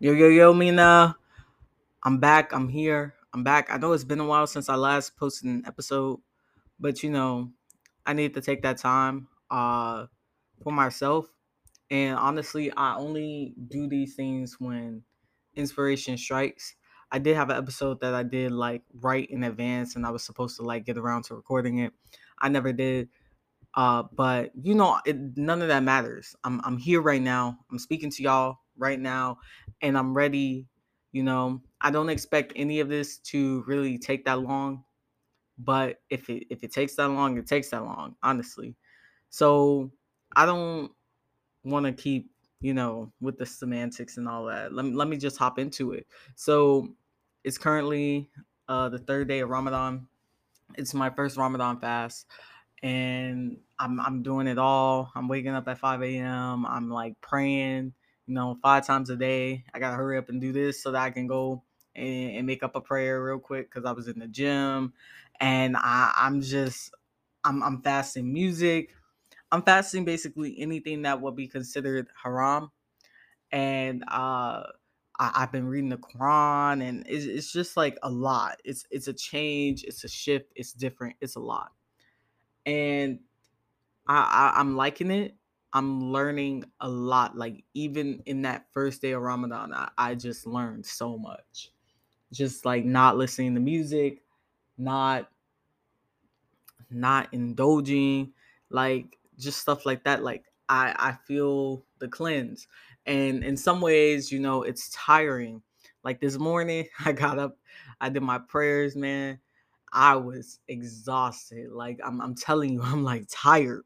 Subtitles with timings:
[0.00, 1.16] Yo, yo, yo, Mina.
[2.04, 2.52] I'm back.
[2.52, 3.14] I'm here.
[3.34, 3.66] I'm back.
[3.68, 6.20] I know it's been a while since I last posted an episode,
[6.78, 7.50] but you know,
[8.06, 10.06] I need to take that time uh
[10.62, 11.26] for myself.
[11.90, 15.02] And honestly, I only do these things when
[15.56, 16.76] inspiration strikes.
[17.10, 20.22] I did have an episode that I did like right in advance and I was
[20.22, 21.92] supposed to like get around to recording it.
[22.38, 23.08] I never did.
[23.74, 26.36] Uh, but you know, it, none of that matters.
[26.44, 27.58] I'm I'm here right now.
[27.68, 29.38] I'm speaking to y'all right now,
[29.82, 30.68] and I'm ready.
[31.12, 34.84] You know, I don't expect any of this to really take that long,
[35.58, 38.76] but if it if it takes that long, it takes that long, honestly.
[39.30, 39.92] So
[40.36, 40.92] I don't
[41.64, 42.30] want to keep
[42.60, 44.72] you know with the semantics and all that.
[44.72, 46.06] Let me let me just hop into it.
[46.36, 46.94] So
[47.44, 48.30] it's currently
[48.68, 50.08] uh the third day of Ramadan.
[50.76, 52.26] It's my first Ramadan fast
[52.82, 55.10] and I'm I'm doing it all.
[55.14, 56.66] I'm waking up at 5 a.m.
[56.66, 57.94] I'm like praying,
[58.28, 59.64] you know, five times a day.
[59.74, 61.64] I gotta hurry up and do this so that I can go
[61.96, 64.94] and, and make up a prayer real quick because I was in the gym,
[65.40, 66.94] and I I'm just
[67.44, 68.94] I'm I'm fasting music.
[69.52, 72.72] I'm fasting basically anything that would be considered haram,
[73.52, 74.64] and uh.
[75.20, 78.60] I, I've been reading the Quran, and it's, it's just like a lot.
[78.64, 81.72] It's it's a change, it's a shift, it's different, it's a lot
[82.66, 83.20] and
[84.08, 85.37] I, I I'm liking it.
[85.78, 87.36] I'm learning a lot.
[87.36, 91.70] Like even in that first day of Ramadan, I, I just learned so much.
[92.32, 94.22] Just like not listening to music,
[94.76, 95.30] not
[96.90, 98.32] not indulging,
[98.70, 100.24] like just stuff like that.
[100.24, 102.66] Like I I feel the cleanse.
[103.06, 105.62] And in some ways, you know, it's tiring.
[106.04, 107.56] Like this morning, I got up,
[108.00, 109.38] I did my prayers, man.
[109.92, 111.70] I was exhausted.
[111.70, 113.84] Like I'm I'm telling you, I'm like tired.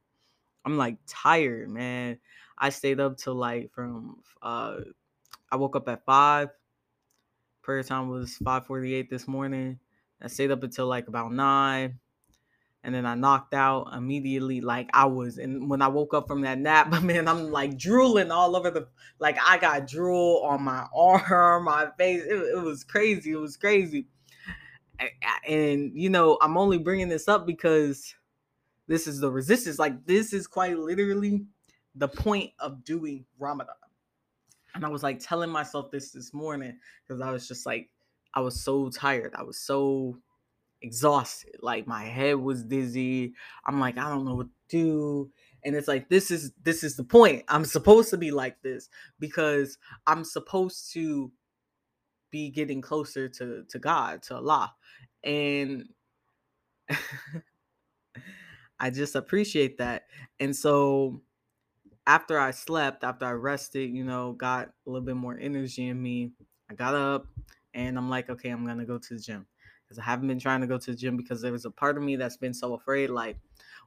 [0.65, 2.19] I'm like tired, man.
[2.59, 4.77] I stayed up till like from uh
[5.51, 6.51] I woke up at five.
[7.63, 9.79] Prayer time was 548 this morning.
[10.21, 11.99] I stayed up until like about nine.
[12.85, 14.61] And then I knocked out immediately.
[14.61, 18.33] Like I was, and when I woke up from that nap, man, I'm like drooling
[18.33, 18.89] all over the,
[19.21, 22.25] like I got drool on my arm, my face.
[22.25, 23.33] It, it was crazy.
[23.33, 24.07] It was crazy
[25.49, 28.15] and you know i'm only bringing this up because
[28.89, 31.45] this is the resistance like this is quite literally
[31.95, 33.75] the point of doing ramadan.
[34.75, 37.91] And i was like telling myself this this morning because i was just like
[38.35, 39.35] i was so tired.
[39.37, 40.19] I was so
[40.83, 41.57] exhausted.
[41.63, 43.35] Like my head was dizzy.
[43.67, 45.31] I'm like i don't know what to do.
[45.65, 47.45] And it's like this is this is the point.
[47.49, 48.89] I'm supposed to be like this
[49.21, 51.31] because i'm supposed to
[52.31, 54.75] be getting closer to to God, to Allah.
[55.23, 55.89] And
[58.83, 60.09] I just appreciate that.
[60.41, 61.23] And so
[62.07, 66.03] after I slept, after I rested, you know, got a little bit more energy in
[66.03, 66.33] me,
[66.71, 67.27] I got up
[67.75, 69.47] and I'm like, okay, I'm gonna go to the gym.
[69.85, 71.97] Because I haven't been trying to go to the gym because there was a part
[71.97, 73.39] of me that's been so afraid, like,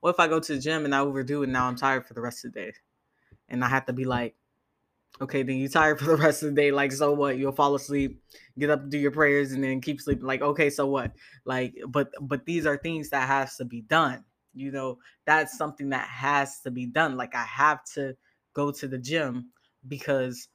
[0.02, 2.06] what if I go to the gym and I overdo it and now I'm tired
[2.06, 2.74] for the rest of the day?
[3.50, 4.36] And I have to be like,
[5.22, 6.72] okay, then you're tired for the rest of the day.
[6.72, 7.38] Like, so what?
[7.38, 8.22] You'll fall asleep,
[8.58, 10.26] get up, do your prayers, and then keep sleeping.
[10.26, 11.14] Like, okay, so what?
[11.46, 14.24] Like, but but these are things that has to be done.
[14.56, 17.18] You know, that's something that has to be done.
[17.18, 18.18] Like, I have to
[18.54, 19.52] go to the gym
[19.88, 20.50] because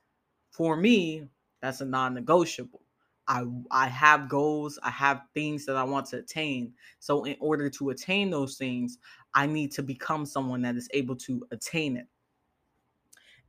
[0.51, 1.29] for me,
[1.61, 2.83] that's a non-negotiable.
[3.29, 6.75] I I have goals, I have things that I want to attain.
[6.99, 8.99] So in order to attain those things,
[9.35, 12.09] I need to become someone that is able to attain it.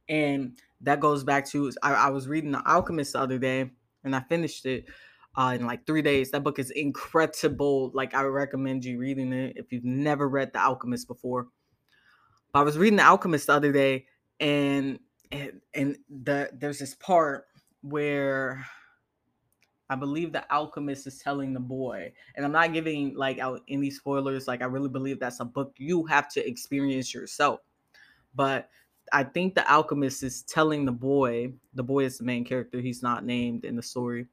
[0.10, 3.72] And that goes back to I, I was reading The Alchemist the other day
[4.04, 4.86] and I finished it
[5.36, 6.31] uh, in like three days.
[6.31, 7.92] That book is incredible.
[7.94, 11.47] Like I recommend you reading it if you've never read The Alchemist before.
[12.53, 14.06] I was reading The Alchemist the other day
[14.41, 15.00] and
[15.31, 17.46] and, and the there's this part
[17.81, 18.66] where
[19.90, 23.90] I believe the alchemist is telling the boy, and I'm not giving like out any
[23.90, 24.47] spoilers.
[24.47, 27.62] Like I really believe that's a book you have to experience yourself.
[28.34, 28.70] But
[29.14, 32.80] I think the alchemist is telling the boy, the boy is the main character.
[32.80, 34.28] He's not named in the story.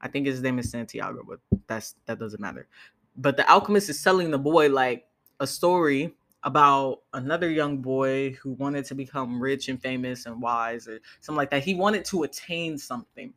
[0.00, 2.68] I think his name is Santiago, but that's that doesn't matter.
[3.16, 5.06] But the alchemist is telling the boy like
[5.40, 6.14] a story
[6.44, 11.36] about another young boy who wanted to become rich and famous and wise or something
[11.36, 11.64] like that.
[11.64, 13.32] He wanted to attain something.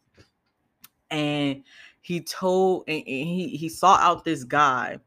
[1.10, 1.63] And
[2.02, 4.98] he told and he he sought out this guy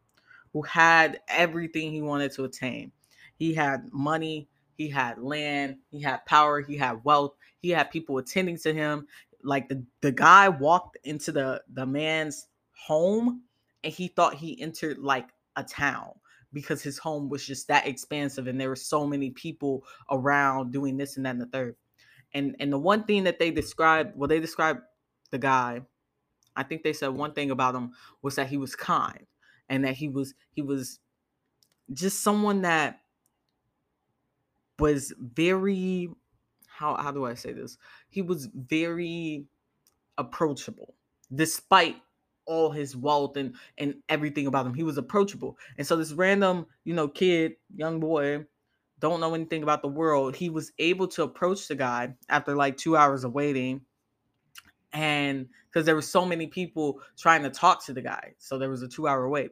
[0.53, 2.93] who had everything he wanted to attain.
[3.37, 8.19] He had money, he had land, he had power, he had wealth, he had people
[8.19, 9.06] attending to him.
[9.44, 13.43] Like the, the guy walked into the, the man's home
[13.82, 16.12] and he thought he entered like a town
[16.52, 20.96] because his home was just that expansive and there were so many people around doing
[20.96, 21.76] this and that and the third.
[22.32, 24.81] And and the one thing that they described, well, they described
[25.31, 25.82] the guy.
[26.56, 27.93] I think they said one thing about him
[28.23, 29.26] was that he was kind
[29.69, 30.99] and that he was he was
[31.93, 33.00] just someone that
[34.79, 36.08] was very
[36.67, 37.79] how how do I say this?
[38.14, 39.46] He was very
[40.19, 40.94] approachable
[41.34, 41.96] despite
[42.46, 44.75] all his wealth and and everything about him.
[44.75, 45.58] He was approachable.
[45.78, 48.44] And so this random, you know, kid, young boy,
[49.00, 52.76] don't know anything about the world, he was able to approach the guy after like
[52.76, 53.81] 2 hours of waiting.
[54.93, 58.34] And because there were so many people trying to talk to the guy.
[58.38, 59.50] So there was a 2-hour wait.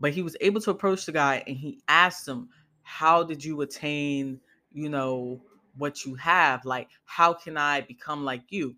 [0.00, 2.48] But he was able to approach the guy and he asked him,
[2.82, 4.40] "How did you attain,
[4.72, 5.42] you know,
[5.78, 6.64] what you have?
[6.64, 8.76] Like how can I become like you?"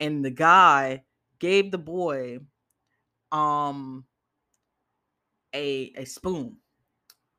[0.00, 1.04] And the guy
[1.38, 2.40] gave the boy
[3.32, 4.06] um
[5.54, 6.56] a a spoon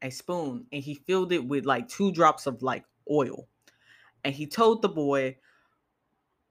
[0.02, 3.48] a spoon and he filled it with like two drops of like oil
[4.24, 5.38] and he told the boy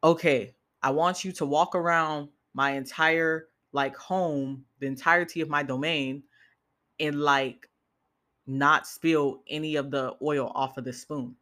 [0.03, 5.63] okay i want you to walk around my entire like home the entirety of my
[5.63, 6.23] domain
[7.01, 7.69] and like
[8.47, 11.37] not spill any of the oil off of the spoon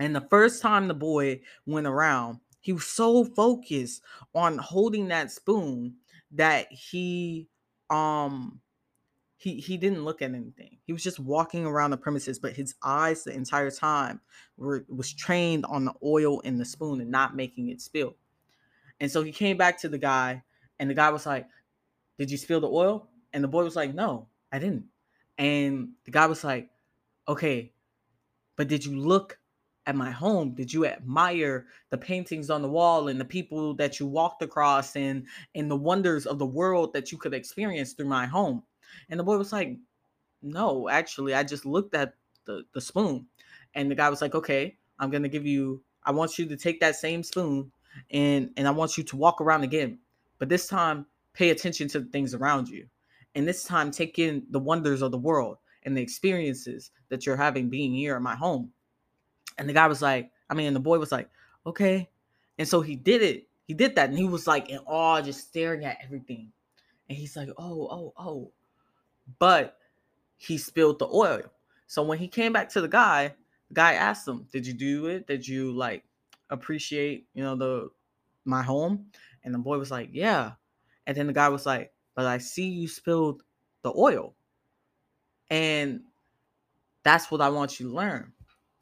[0.00, 4.02] and the first time the boy went around he was so focused
[4.34, 5.96] on holding that spoon
[6.32, 7.48] that he
[7.88, 8.60] um
[9.40, 10.76] he he didn't look at anything.
[10.84, 14.20] He was just walking around the premises, but his eyes the entire time
[14.58, 18.16] were was trained on the oil in the spoon and not making it spill.
[19.00, 20.44] And so he came back to the guy,
[20.78, 21.48] and the guy was like,
[22.18, 24.86] "Did you spill the oil?" And the boy was like, "No, I didn't."
[25.38, 26.70] And the guy was like,
[27.26, 27.72] "Okay,
[28.56, 29.39] but did you look
[29.86, 30.54] at my home?
[30.54, 34.96] Did you admire the paintings on the wall and the people that you walked across
[34.96, 38.62] and and the wonders of the world that you could experience through my home?
[39.08, 39.76] And the boy was like
[40.42, 42.14] no actually i just looked at
[42.46, 43.26] the, the spoon.
[43.74, 46.80] And the guy was like okay i'm gonna give you i want you to take
[46.80, 47.70] that same spoon
[48.10, 49.98] and and i want you to walk around again
[50.38, 52.86] but this time pay attention to the things around you.
[53.34, 57.36] And this time take in the wonders of the world and the experiences that you're
[57.36, 58.72] having being here in my home
[59.60, 61.28] and the guy was like, I mean, the boy was like,
[61.66, 62.08] okay.
[62.58, 63.46] And so he did it.
[63.64, 64.08] He did that.
[64.08, 66.50] And he was like in awe, just staring at everything.
[67.08, 68.52] And he's like, oh, oh, oh.
[69.38, 69.76] But
[70.38, 71.42] he spilled the oil.
[71.86, 73.34] So when he came back to the guy,
[73.68, 75.26] the guy asked him, Did you do it?
[75.26, 76.04] Did you like
[76.48, 77.90] appreciate, you know, the
[78.46, 79.06] my home?
[79.44, 80.52] And the boy was like, Yeah.
[81.06, 83.42] And then the guy was like, But I see you spilled
[83.82, 84.34] the oil.
[85.50, 86.00] And
[87.02, 88.32] that's what I want you to learn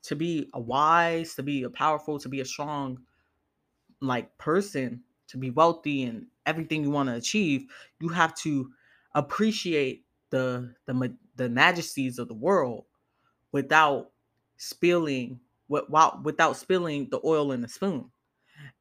[0.09, 2.99] to be a wise, to be a powerful, to be a strong
[4.01, 7.67] like person, to be wealthy and everything you want to achieve,
[8.01, 8.71] you have to
[9.15, 12.85] appreciate the the the majesties of the world
[13.53, 14.13] without
[14.57, 15.39] spilling
[15.69, 18.11] without without spilling the oil in the spoon.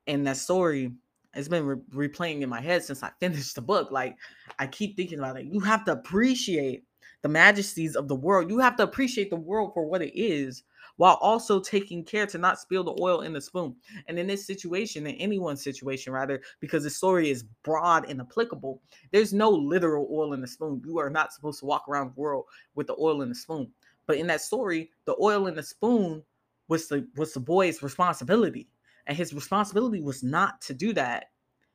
[0.07, 0.93] And that story
[1.33, 3.91] has been re- replaying in my head since I finished the book.
[3.91, 4.15] Like
[4.59, 5.47] I keep thinking about it.
[5.47, 6.85] You have to appreciate
[7.21, 8.49] the majesties of the world.
[8.49, 10.63] You have to appreciate the world for what it is
[10.97, 13.75] while also taking care to not spill the oil in the spoon.
[14.07, 18.81] And in this situation, in anyone's situation, rather, because the story is broad and applicable,
[19.11, 20.81] there's no literal oil in the spoon.
[20.85, 22.45] You are not supposed to walk around the world
[22.75, 23.71] with the oil in the spoon.
[24.07, 26.23] But in that story, the oil in the spoon
[26.67, 28.67] was the was the boy's responsibility.
[29.05, 31.27] And his responsibility was not to do that,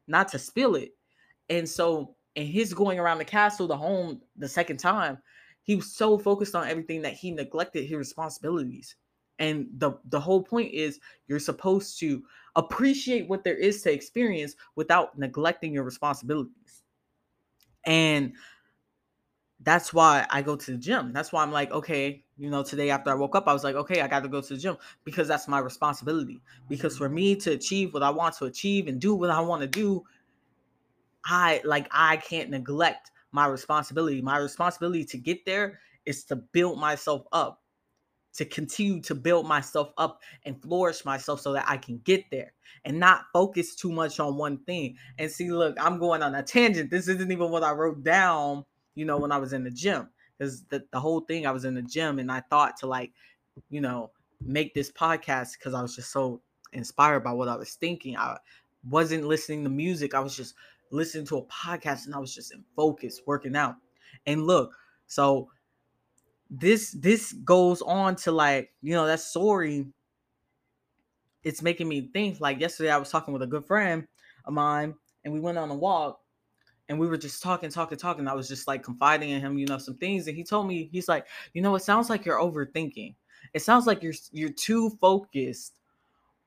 [0.07, 0.91] not to spill it.
[1.49, 5.19] And so in his going around the castle, the home the second time,
[5.63, 8.97] he was so focused on everything that he neglected his responsibilities.
[9.43, 12.23] And the the whole point is you're supposed to
[12.55, 16.85] appreciate what there is to experience without neglecting your responsibilities.
[17.85, 18.35] And
[19.65, 21.13] that's why I go to the gym.
[21.13, 23.75] That's why I'm like, okay, you know, today after I woke up, I was like,
[23.75, 26.41] okay, I got to go to the gym because that's my responsibility.
[26.69, 29.63] Because for me to achieve what I want to achieve and do what I want
[29.63, 30.05] to do,
[31.25, 34.23] I like I can't neglect my responsibility.
[34.23, 37.62] My responsibility to get there is to build myself up
[38.35, 42.53] to continue to build myself up and flourish myself so that I can get there
[42.85, 44.97] and not focus too much on one thing.
[45.19, 46.91] And see, look, I'm going on a tangent.
[46.91, 50.09] This isn't even what I wrote down, you know, when I was in the gym.
[50.39, 53.13] Because the, the whole thing, I was in the gym and I thought to like,
[53.71, 54.11] you know,
[54.41, 56.41] make this podcast because I was just so
[56.73, 58.17] inspired by what I was thinking.
[58.17, 58.39] I
[58.89, 60.15] wasn't listening to music.
[60.15, 60.55] I was just
[60.91, 63.77] listening to a podcast and I was just in focus working out.
[64.27, 64.75] And look,
[65.07, 65.49] so
[66.55, 69.87] this this goes on to like you know that story
[71.45, 74.07] it's making me think like yesterday i was talking with a good friend
[74.45, 74.95] of mine
[75.25, 76.21] and we went on a walk
[76.91, 79.67] and we were just talking talking talking i was just like confiding in him you
[79.67, 82.39] know some things and he told me he's like you know it sounds like you're
[82.39, 83.15] overthinking.
[83.55, 85.75] It sounds like you're you're too focused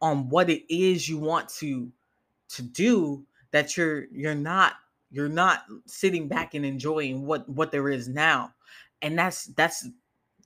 [0.02, 1.92] on what it is you want to
[2.50, 4.74] to do that you're you're not
[5.12, 8.54] you're not sitting back and enjoying what what there is now
[9.02, 9.88] and that's that's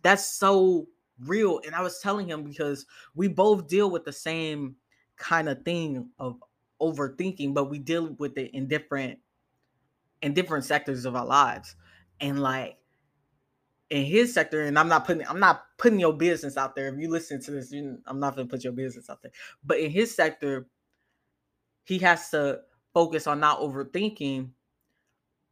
[0.01, 0.87] that's so
[1.25, 4.75] real and i was telling him because we both deal with the same
[5.17, 6.41] kind of thing of
[6.81, 9.19] overthinking but we deal with it in different
[10.21, 11.75] in different sectors of our lives
[12.21, 12.77] and like
[13.89, 16.99] in his sector and i'm not putting i'm not putting your business out there if
[16.99, 19.31] you listen to this you, i'm not to put your business out there
[19.65, 20.67] but in his sector
[21.83, 22.61] he has to
[22.93, 24.49] focus on not overthinking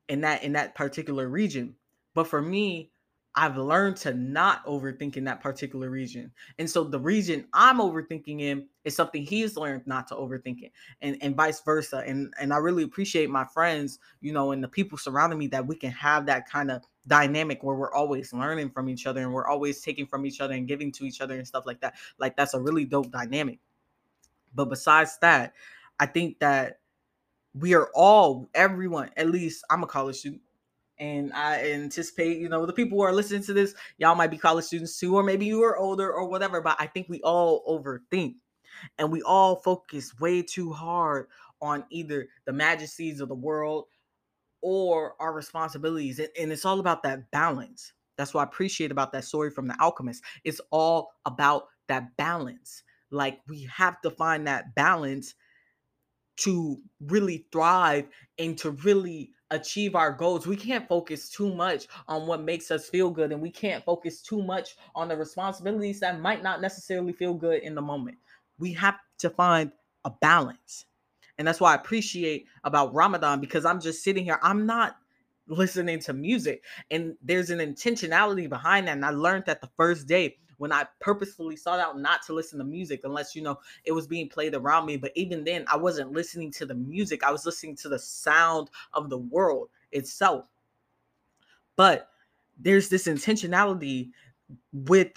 [0.09, 1.75] in that in that particular region.
[2.17, 2.89] But for me,
[3.35, 6.31] I've learned to not overthink in that particular region.
[6.57, 10.71] And so the region I'm overthinking in is something he's learned not to overthink it
[11.03, 12.03] and, and vice versa.
[12.07, 15.67] And and I really appreciate my friends, you know, and the people surrounding me that
[15.67, 19.31] we can have that kind of dynamic where we're always learning from each other and
[19.31, 21.93] we're always taking from each other and giving to each other and stuff like that.
[22.17, 23.59] Like that's a really dope dynamic.
[24.55, 25.53] But besides that,
[25.99, 26.79] I think that
[27.53, 30.41] we are all everyone at least i'm a college student
[30.99, 34.37] and i anticipate you know the people who are listening to this y'all might be
[34.37, 37.63] college students too or maybe you are older or whatever but i think we all
[37.67, 38.35] overthink
[38.97, 41.27] and we all focus way too hard
[41.61, 43.85] on either the majesties of the world
[44.61, 47.93] or our responsibilities and it's all about that balance.
[48.17, 50.23] That's what i appreciate about that story from the alchemist.
[50.43, 52.83] It's all about that balance.
[53.11, 55.35] Like we have to find that balance
[56.37, 60.47] to really thrive and to really achieve our goals.
[60.47, 64.21] We can't focus too much on what makes us feel good and we can't focus
[64.21, 68.17] too much on the responsibilities that might not necessarily feel good in the moment.
[68.59, 69.71] We have to find
[70.05, 70.85] a balance.
[71.37, 74.39] And that's why I appreciate about Ramadan because I'm just sitting here.
[74.41, 74.97] I'm not
[75.47, 80.07] listening to music and there's an intentionality behind that and I learned that the first
[80.07, 83.91] day when I purposefully sought out not to listen to music unless you know it
[83.91, 84.97] was being played around me.
[84.97, 88.69] But even then, I wasn't listening to the music, I was listening to the sound
[88.93, 90.49] of the world itself.
[91.75, 92.09] But
[92.59, 94.11] there's this intentionality
[94.73, 95.11] with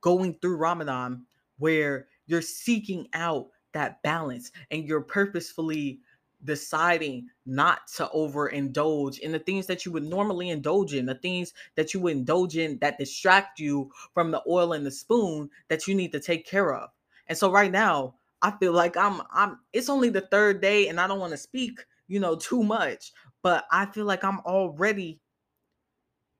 [0.00, 1.24] going through Ramadan
[1.58, 6.00] where you're seeking out that balance and you're purposefully
[6.46, 11.52] deciding not to overindulge in the things that you would normally indulge in, the things
[11.74, 15.86] that you would indulge in that distract you from the oil and the spoon that
[15.86, 16.88] you need to take care of.
[17.26, 21.00] And so right now, I feel like I'm I'm it's only the third day and
[21.00, 23.12] I don't want to speak, you know, too much,
[23.42, 25.20] but I feel like I'm already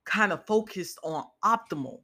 [0.05, 1.99] kind of focused on optimal.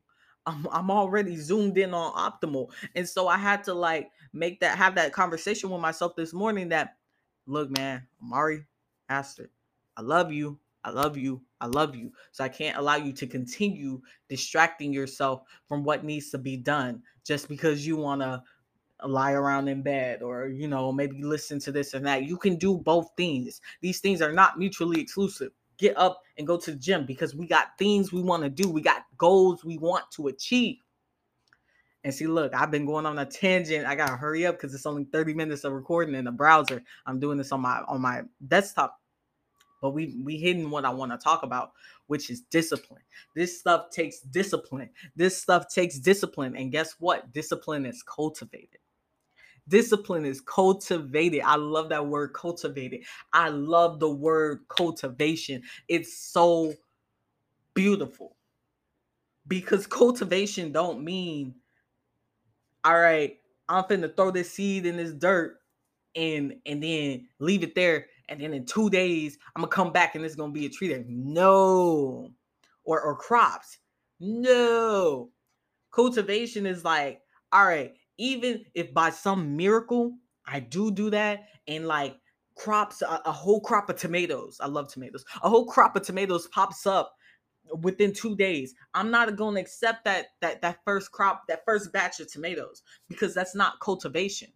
[0.45, 2.69] I'm, I'm already zoomed in on optimal.
[2.95, 6.69] And so I had to like make that have that conversation with myself this morning
[6.69, 6.97] that
[7.45, 8.65] look, man, Amari
[9.09, 9.49] Aster,
[9.97, 10.59] I love you.
[10.83, 11.41] I love you.
[11.61, 12.11] I love you.
[12.31, 17.01] So I can't allow you to continue distracting yourself from what needs to be done
[17.25, 18.43] just because you want to
[19.05, 22.23] lie around in bed or, you know, maybe listen to this and that.
[22.23, 23.61] You can do both things.
[23.81, 25.51] These things are not mutually exclusive.
[25.77, 28.69] Get up and go to the gym because we got things we want to do.
[28.69, 30.77] We got goals we want to achieve.
[32.03, 33.85] And see, look, I've been going on a tangent.
[33.85, 36.83] I gotta hurry up because it's only 30 minutes of recording in the browser.
[37.05, 38.99] I'm doing this on my on my desktop.
[39.81, 41.71] But we we hidden what I want to talk about,
[42.07, 43.01] which is discipline.
[43.35, 44.89] This stuff takes discipline.
[45.15, 46.55] This stuff takes discipline.
[46.57, 47.31] And guess what?
[47.33, 48.79] Discipline is cultivated.
[49.67, 51.41] Discipline is cultivated.
[51.41, 53.03] I love that word cultivated.
[53.31, 55.63] I love the word cultivation.
[55.87, 56.73] It's so
[57.73, 58.35] beautiful.
[59.47, 61.55] Because cultivation don't mean
[62.83, 63.37] all right,
[63.69, 65.57] I'm finna throw this seed in this dirt
[66.15, 68.07] and and then leave it there.
[68.29, 70.87] And then in two days, I'm gonna come back and it's gonna be a tree
[70.87, 71.03] there.
[71.07, 72.31] No.
[72.83, 73.79] Or or crops.
[74.19, 75.29] No.
[75.91, 77.21] Cultivation is like,
[77.51, 82.17] all right, even if by some miracle I do do that and like
[82.55, 84.57] crops a, a whole crop of tomatoes.
[84.59, 85.25] I love tomatoes.
[85.41, 87.15] A whole crop of tomatoes pops up
[87.81, 88.75] within two days.
[88.93, 92.83] I'm not going to accept that that that first crop, that first batch of tomatoes,
[93.07, 94.49] because that's not cultivation.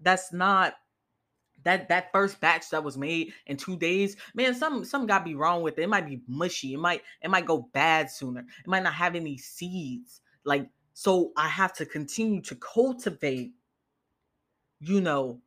[0.00, 0.74] That's not
[1.64, 4.16] that that first batch that was made in two days.
[4.34, 5.82] Man, some some got be wrong with it.
[5.82, 6.74] It might be mushy.
[6.74, 8.40] It might it might go bad sooner.
[8.40, 10.20] It might not have any seeds.
[10.44, 13.52] Like so, I have to continue to cultivate.
[14.80, 15.40] You know,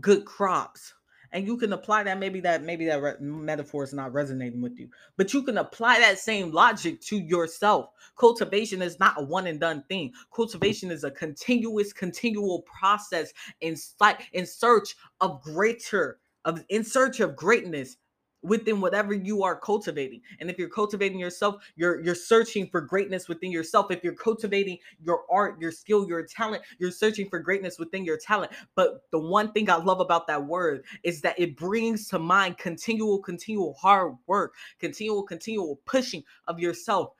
[0.00, 0.94] good crops
[1.34, 4.78] and you can apply that maybe that maybe that re- metaphor is not resonating with
[4.78, 7.90] you but you can apply that same logic to yourself.
[8.18, 10.12] Cultivation is not a one and done thing.
[10.34, 17.20] Cultivation is a continuous continual process in sight in search of greater of in search
[17.20, 17.96] of greatness
[18.44, 20.20] within whatever you are cultivating.
[20.38, 23.90] And if you're cultivating yourself, you're you're searching for greatness within yourself.
[23.90, 28.18] If you're cultivating your art, your skill, your talent, you're searching for greatness within your
[28.18, 28.52] talent.
[28.74, 32.58] But the one thing I love about that word is that it brings to mind
[32.58, 37.12] continual continual hard work, continual continual pushing of yourself.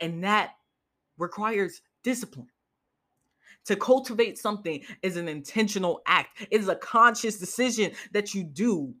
[0.00, 0.54] And that
[1.16, 2.48] requires discipline.
[3.66, 6.48] To cultivate something is an intentional act.
[6.50, 8.92] It is a conscious decision that you do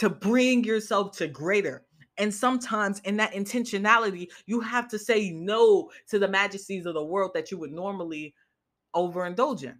[0.00, 1.84] to bring yourself to greater.
[2.16, 7.04] And sometimes in that intentionality, you have to say no to the majesties of the
[7.04, 8.34] world that you would normally
[8.96, 9.78] overindulge in.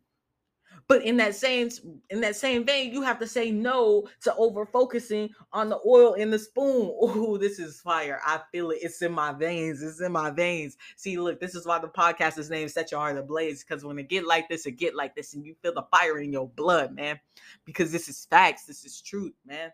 [0.89, 1.71] But in that same
[2.11, 6.13] in that same vein, you have to say no to over focusing on the oil
[6.15, 6.95] in the spoon.
[7.01, 8.21] Oh, this is fire.
[8.23, 8.81] I feel it.
[8.83, 9.83] It's in my veins.
[9.83, 10.77] It's in my veins.
[10.97, 13.65] See, look, this is why the podcast is named Set Your Heart Ablaze.
[13.65, 16.19] Because when it get like this, it get like this, and you feel the fire
[16.19, 17.19] in your blood, man.
[17.65, 18.67] Because this is facts.
[18.67, 19.71] This is truth, man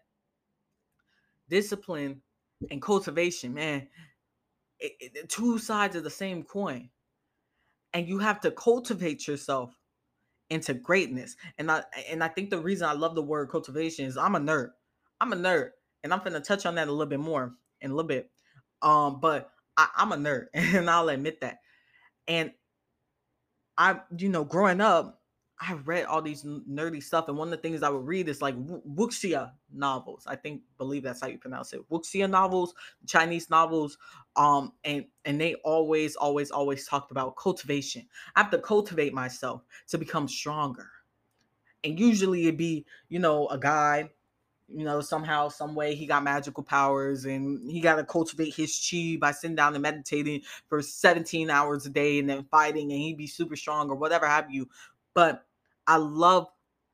[1.49, 2.23] discipline
[2.71, 3.89] and cultivation, man,
[4.79, 6.91] it, it, two sides of the same coin.
[7.93, 9.79] And you have to cultivate yourself
[10.51, 11.37] into greatness.
[11.59, 14.41] And I and I think the reason I love the word cultivation is I'm a
[14.41, 14.71] nerd.
[15.21, 15.71] I'm a nerd,
[16.05, 18.31] and I'm gonna touch on that a little bit more in a little bit.
[18.83, 21.59] Um, but I, I'm a nerd, and I'll admit that.
[22.29, 22.53] And
[23.79, 25.21] I, you know, growing up,
[25.59, 28.43] I read all these nerdy stuff, and one of the things I would read is
[28.43, 30.25] like wuxia novels.
[30.27, 31.89] I think believe that's how you pronounce it.
[31.91, 32.75] Wuxia novels,
[33.07, 33.97] Chinese novels,
[34.37, 38.07] um, and and they always, always, always talked about cultivation.
[38.35, 40.91] I have to cultivate myself to become stronger,
[41.85, 44.11] and usually it'd be you know a guy,
[44.69, 48.87] you know somehow, some way he got magical powers, and he got to cultivate his
[48.91, 53.01] chi by sitting down and meditating for 17 hours a day, and then fighting, and
[53.01, 54.69] he'd be super strong or whatever have you.
[55.15, 55.46] But
[55.87, 56.49] I love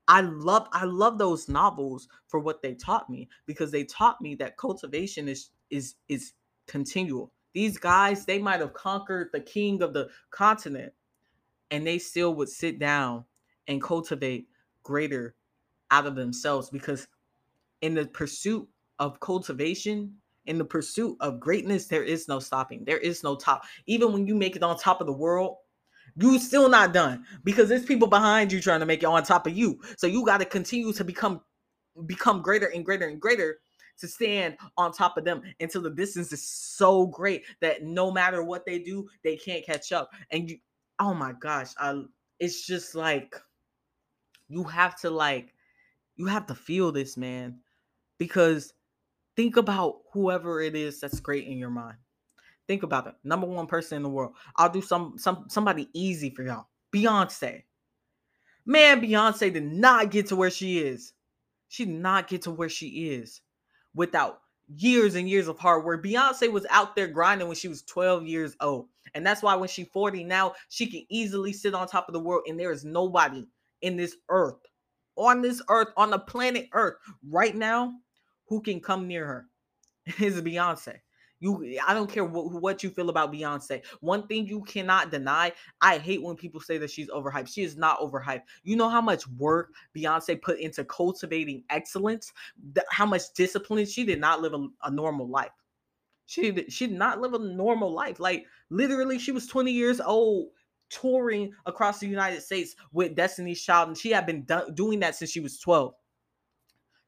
[0.08, 4.34] I love I love those novels for what they taught me because they taught me
[4.37, 6.32] that cultivation is is is
[6.66, 7.32] continual.
[7.54, 10.92] These guys, they might have conquered the king of the continent
[11.70, 13.25] and they still would sit down
[13.68, 14.49] and cultivate
[14.82, 15.34] greater
[15.90, 17.06] out of themselves because
[17.82, 18.68] in the pursuit
[18.99, 20.14] of cultivation,
[20.46, 22.85] in the pursuit of greatness, there is no stopping.
[22.85, 23.64] There is no top.
[23.87, 25.57] Even when you make it on top of the world,
[26.16, 29.46] you still not done because there's people behind you trying to make it on top
[29.46, 29.81] of you.
[29.96, 31.40] So you got to continue to become
[32.07, 33.59] become greater and greater and greater
[33.98, 38.42] to stand on top of them until the distance is so great that no matter
[38.42, 40.11] what they do, they can't catch up.
[40.31, 40.59] And you,
[40.98, 42.03] oh my gosh, I,
[42.40, 43.35] it's just like
[44.48, 45.55] you have to like
[46.16, 47.59] you have to feel this, man,
[48.18, 48.75] because
[49.37, 51.96] think about whoever it is that's great in your mind.
[52.72, 53.14] Think about it.
[53.22, 54.32] Number one person in the world.
[54.56, 56.68] I'll do some some somebody easy for y'all.
[56.90, 57.64] Beyonce.
[58.64, 61.12] Man, Beyonce did not get to where she is.
[61.68, 63.42] She did not get to where she is
[63.94, 64.40] without
[64.74, 66.02] years and years of hard work.
[66.02, 68.87] Beyonce was out there grinding when she was 12 years old.
[69.12, 72.20] And that's why when she's 40 now, she can easily sit on top of the
[72.20, 72.44] world.
[72.46, 73.46] And there is nobody
[73.82, 74.66] in this earth,
[75.16, 76.94] on this earth, on the planet Earth
[77.28, 77.92] right now,
[78.46, 79.46] who can come near her.
[80.18, 81.00] It's Beyonce.
[81.42, 83.83] You, I don't care what, what you feel about Beyonce.
[83.98, 87.52] One thing you cannot deny, I hate when people say that she's overhyped.
[87.52, 88.42] She is not overhyped.
[88.62, 92.33] You know how much work Beyonce put into cultivating excellence,
[92.90, 93.87] how much discipline.
[93.87, 95.50] She did not live a, a normal life.
[96.26, 98.20] She did, she did not live a normal life.
[98.20, 100.50] Like literally, she was 20 years old
[100.90, 105.16] touring across the United States with Destiny's Child, and she had been do- doing that
[105.16, 105.92] since she was 12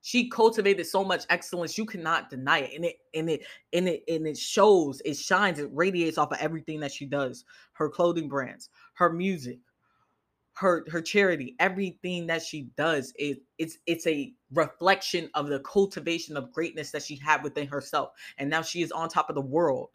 [0.07, 4.05] she cultivated so much excellence you cannot deny it and it and it and it
[4.07, 8.29] and it shows it shines it radiates off of everything that she does her clothing
[8.29, 9.59] brands her music
[10.53, 16.37] her her charity everything that she does is it's it's a reflection of the cultivation
[16.37, 19.41] of greatness that she had within herself and now she is on top of the
[19.41, 19.89] world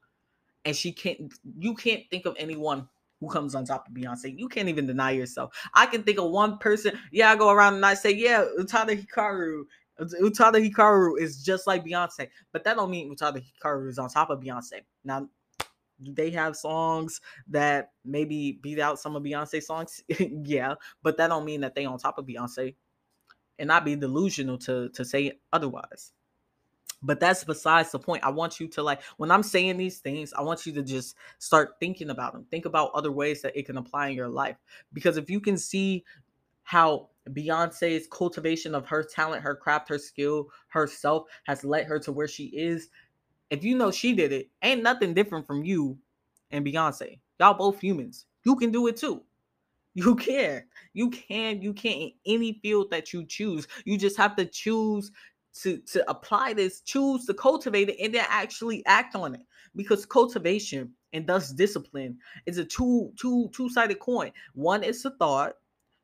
[0.65, 2.88] and she can't you can't think of anyone
[3.19, 4.38] who comes on top of Beyonce.
[4.38, 5.54] You can't even deny yourself.
[5.74, 6.98] I can think of one person.
[7.12, 9.63] Yeah, I go around and I say, yeah, Utada Hikaru
[9.99, 14.29] Utada Hikaru is just like Beyonce, but that don't mean Utada Hikaru is on top
[14.29, 14.81] of Beyonce.
[15.03, 15.27] Now,
[15.99, 20.01] they have songs that maybe beat out some of Beyonce songs,
[20.43, 22.75] yeah, but that don't mean that they on top of Beyonce,
[23.57, 26.13] and not be delusional to to say otherwise.
[27.01, 28.25] But that's besides the point.
[28.25, 31.15] I want you to like when I'm saying these things, I want you to just
[31.38, 32.45] start thinking about them.
[32.51, 34.57] Think about other ways that it can apply in your life.
[34.91, 36.03] Because if you can see
[36.69, 42.12] how Beyonce's cultivation of her talent, her craft, her skill, herself has led her to
[42.12, 42.89] where she is.
[43.49, 45.97] If you know she did it, ain't nothing different from you
[46.51, 47.17] and Beyonce.
[47.39, 48.27] Y'all both humans.
[48.45, 49.23] You can do it too.
[49.95, 50.63] You can.
[50.93, 51.60] You can.
[51.63, 53.67] You can in any field that you choose.
[53.86, 55.12] You just have to choose
[55.63, 59.41] to to apply this, choose to cultivate it, and then actually act on it.
[59.75, 64.32] Because cultivation and thus discipline is a two two two-sided coin.
[64.53, 65.55] One is the thought,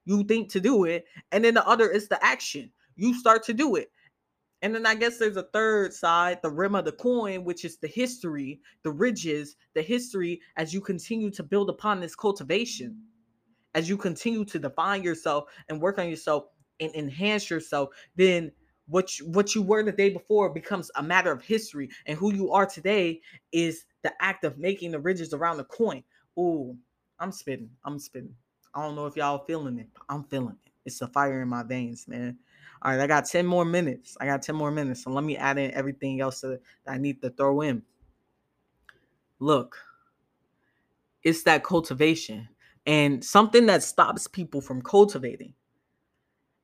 [0.06, 2.72] you think to do it, and then the other is the action.
[2.96, 3.92] You start to do it.
[4.62, 7.78] And then I guess there's a third side, the rim of the coin, which is
[7.78, 12.98] the history, the ridges, the history as you continue to build upon this cultivation,
[13.76, 16.46] as you continue to define yourself and work on yourself
[16.80, 18.52] and enhance yourself, then
[18.88, 21.90] what you, what you were the day before becomes a matter of history.
[22.06, 26.04] And who you are today is the act of making the ridges around the coin.
[26.40, 26.76] Ooh,
[27.20, 27.70] i'm spitting.
[27.84, 28.36] I'm spitting
[28.76, 30.72] i don't know if y'all feeling it i'm feeling it.
[30.86, 32.38] It's the fire in my veins man.
[32.82, 34.16] All right i got 10 more minutes.
[34.20, 37.22] I got 10 more minutes so let me add in everything else that i need
[37.22, 37.82] to throw in.
[39.40, 39.78] Look
[41.24, 42.48] it's that cultivation
[42.86, 45.54] and something that stops people from cultivating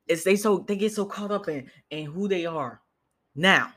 [0.06, 2.80] is they so they get so caught up in in who they are
[3.34, 3.72] now.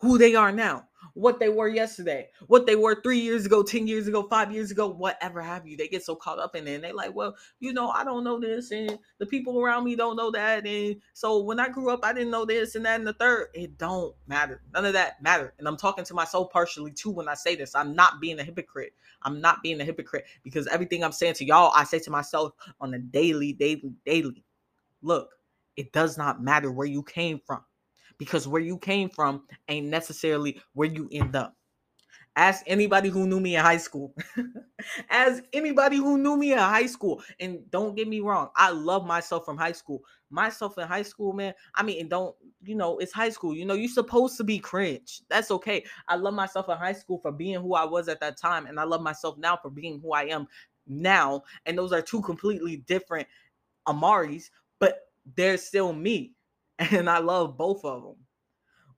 [0.00, 0.87] Who they are now
[1.18, 4.70] what they were yesterday what they were three years ago ten years ago five years
[4.70, 5.76] ago whatever have you.
[5.76, 8.22] They get so caught up in it and they like well you know i don't
[8.22, 11.90] know this and the people around me don't know that and so when i grew
[11.90, 13.48] up i didn't know this and that and the third.
[13.54, 14.62] It don't matter.
[14.72, 15.54] None of that matter.
[15.58, 17.74] And i'm talking to myself partially too when i say this.
[17.74, 18.92] I'm not being a hypocrite.
[19.22, 22.52] I'm not being a hypocrite because everything i'm saying to y'all i say to myself
[22.80, 24.44] on a daily daily daily.
[25.02, 25.30] Look,
[25.76, 27.62] it does not matter where you came from
[28.18, 31.54] because where you came from ain't necessarily where you end up.
[32.36, 34.14] Ask anybody who knew me in high school.
[35.10, 37.20] Ask anybody who knew me in high school.
[37.40, 40.04] And don't get me wrong, I love myself from high school.
[40.30, 41.52] Myself in high school, man.
[41.74, 43.56] I mean, and don't, you know, it's high school.
[43.56, 45.22] You know, you're supposed to be cringe.
[45.28, 45.84] That's okay.
[46.06, 48.66] I love myself in high school for being who I was at that time.
[48.66, 50.46] And I love myself now for being who I am
[50.86, 51.42] now.
[51.66, 53.26] And those are two completely different
[53.88, 56.34] Amaris, but they're still me.
[56.78, 58.16] And I love both of them.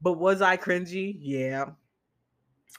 [0.00, 1.16] But was I cringy?
[1.18, 1.70] Yeah.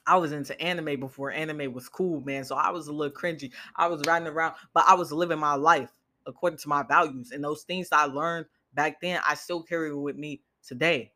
[0.05, 2.43] I was into anime before anime was cool, man.
[2.43, 3.51] So I was a little cringy.
[3.75, 5.91] I was riding around, but I was living my life
[6.25, 7.31] according to my values.
[7.31, 11.11] And those things I learned back then, I still carry with me today.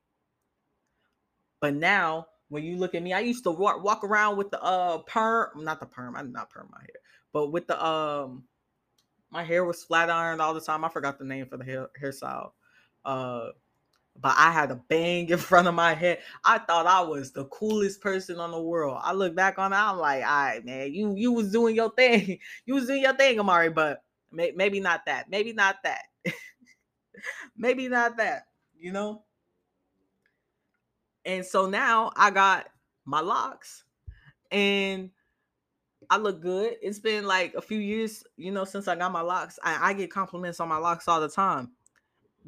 [1.59, 4.61] But now, when you look at me, I used to walk, walk around with the
[4.61, 7.01] uh perm, not the perm, I'm not perm my hair,
[7.33, 8.43] but with the um
[9.31, 10.85] my hair was flat ironed all the time.
[10.85, 12.51] I forgot the name for the hair hairstyle.
[13.03, 13.49] Uh,
[14.19, 16.19] but I had a bang in front of my head.
[16.43, 18.99] I thought I was the coolest person on the world.
[19.03, 21.91] I look back on it, I'm like, all right, man, you you was doing your
[21.91, 22.39] thing.
[22.65, 25.29] You was doing your thing, Amari, but may, maybe not that.
[25.29, 26.03] Maybe not that.
[27.57, 28.47] maybe not that,
[28.77, 29.23] you know?
[31.25, 32.67] And so now I got
[33.05, 33.83] my locks.
[34.51, 35.11] And
[36.09, 36.75] I look good.
[36.81, 39.59] It's been like a few years, you know, since I got my locks.
[39.63, 41.71] I, I get compliments on my locks all the time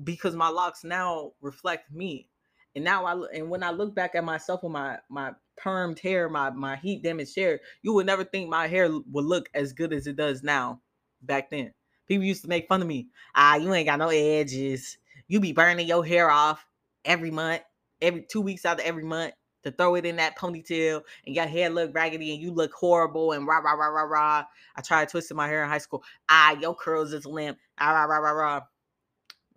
[0.04, 2.28] because my locks now reflect me.
[2.76, 5.32] And now I and when I look back at myself with my my
[5.64, 9.50] permed hair, my my heat damaged hair, you would never think my hair would look
[9.54, 10.82] as good as it does now.
[11.22, 11.74] Back then,
[12.08, 13.08] people used to make fun of me.
[13.36, 14.98] Ah, you ain't got no edges.
[15.28, 16.66] You be burning your hair off
[17.04, 17.64] every month,
[18.02, 19.34] every two weeks out of every month
[19.64, 23.32] to throw it in that ponytail and your hair look raggedy and you look horrible
[23.34, 24.46] and rah rah rah rah rah.
[24.76, 26.04] I tried twisting my hair in high school.
[26.30, 27.58] Ah, your curls is limp.
[27.80, 28.62] Ah rah rah rah rah.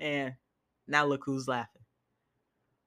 [0.00, 0.36] Man,
[0.88, 1.82] now look who's laughing.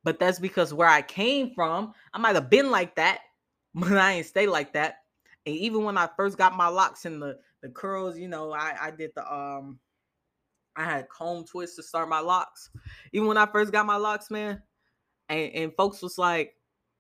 [0.04, 3.20] But that's because where I came from, I might have been like that,
[3.76, 4.98] but I ain't stay like that.
[5.46, 8.76] And even when I first got my locks and the the curls, you know, I
[8.82, 9.80] I did the um
[10.76, 12.70] I had comb twists to start my locks.
[13.12, 14.62] Even when I first got my locks, man,
[15.30, 16.56] and, and folks was like,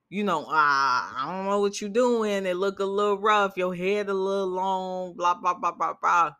[0.09, 2.45] you know, ah, I don't know what you're doing.
[2.45, 3.57] It look a little rough.
[3.57, 5.15] Your head a little long.
[5.15, 6.31] Blah blah blah blah blah.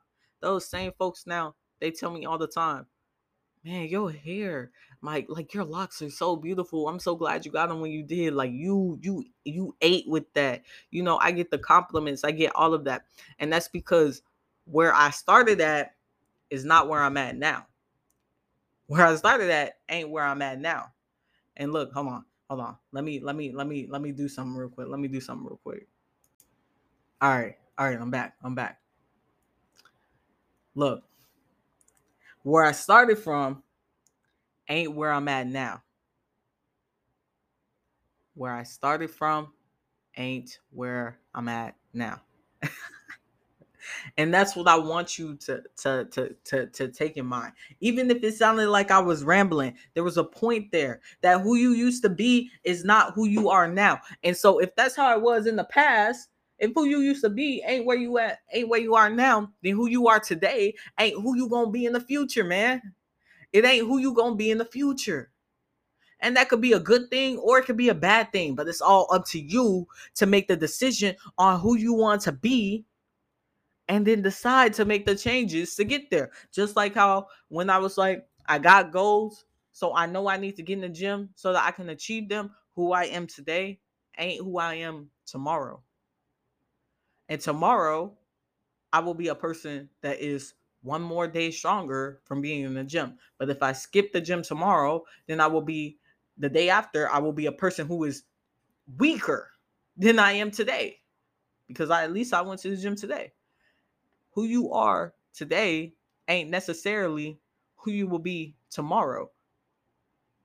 [0.42, 2.86] Those same folks now, they tell me all the time,
[3.64, 4.72] man, your hair,
[5.02, 6.88] like like your locks are so beautiful.
[6.88, 8.34] I'm so glad you got them when you did.
[8.34, 10.64] Like you you you ate with that.
[10.92, 12.24] You know, I get the compliments.
[12.24, 13.06] I get all of that,
[13.40, 14.22] and that's because
[14.66, 15.96] where I started at
[16.50, 17.68] is not where I'm at now.
[18.88, 20.92] Where I started at ain't where I'm at now.
[21.58, 22.78] And look, hold on hold on.
[22.92, 24.88] Let me let me let me let me do something real quick.
[24.88, 25.88] Let me do something real quick.
[27.22, 27.56] All right.
[27.78, 28.36] All right, I'm back.
[28.44, 28.80] I'm back.
[30.76, 31.04] Look.
[32.44, 33.64] Where I started from
[34.70, 35.82] ain't where I'm at now.
[38.36, 39.54] Where I started from
[40.18, 42.22] ain't where I'm at now.
[44.18, 47.54] and that's what I want you to to to to to take in mind.
[47.80, 51.56] Even if it sounded like I was rambling, there was a point there that who
[51.56, 54.00] you used to be is not who you are now.
[54.24, 57.30] And so if that's how it was in the past, if who you used to
[57.30, 60.76] be ain't where you at, ain't where you are now, then who you are today
[61.00, 62.82] ain't who you gonna be in the future, man.
[63.52, 65.32] It ain't who you gonna be in the future.
[66.20, 68.68] And that could be a good thing or it could be a bad thing, but
[68.68, 72.86] it's all up to you to make the decision on who you want to be
[73.90, 76.32] and then decide to make the changes to get there.
[76.52, 80.56] Just like how when I was like, I got goals, so I know I need
[80.58, 82.52] to get in the gym so that I can achieve them.
[82.76, 83.80] Who I am today
[84.18, 85.82] ain't who I am tomorrow.
[87.34, 88.14] And tomorrow,
[88.92, 92.84] I will be a person that is one more day stronger from being in the
[92.84, 93.18] gym.
[93.40, 95.98] But if I skip the gym tomorrow, then I will be
[96.38, 98.26] the day after, I will be a person who is
[99.00, 99.50] weaker
[99.98, 101.00] than I am today
[101.68, 103.34] because I at least I went to the gym today.
[104.34, 105.96] Who you are today
[106.28, 107.40] ain't necessarily
[107.78, 109.32] who you will be tomorrow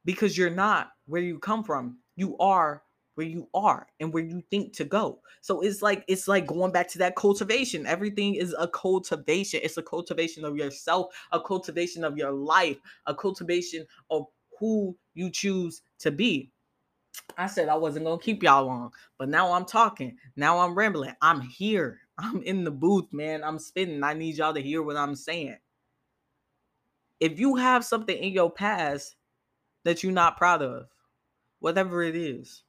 [0.07, 1.99] because you're not where you come from.
[2.17, 2.83] You are
[3.19, 5.19] where you are and where you think to go.
[5.41, 7.85] So it's like it's like going back to that cultivation.
[7.85, 9.59] Everything is a cultivation.
[9.61, 12.77] It's a cultivation of yourself, a cultivation of your life,
[13.07, 14.27] a cultivation of
[14.61, 16.53] who you choose to be.
[17.37, 20.17] I said I wasn't going to keep y'all long, but now I'm talking.
[20.37, 21.15] Now I'm rambling.
[21.21, 21.99] I'm here.
[22.19, 23.43] I'm in the booth, man.
[23.43, 24.05] I'm spitting.
[24.05, 25.59] I need y'all to hear what I'm saying.
[27.19, 29.17] If you have something in your past
[29.85, 30.87] that you're not proud of,
[31.59, 32.63] whatever it is,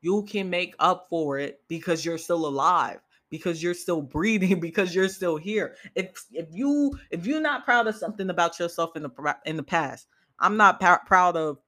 [0.00, 4.94] you can make up for it because you're still alive because you're still breathing because
[4.94, 9.02] you're still here if if you if you're not proud of something about yourself in
[9.02, 10.06] the in the past
[10.38, 11.58] i'm not p- proud of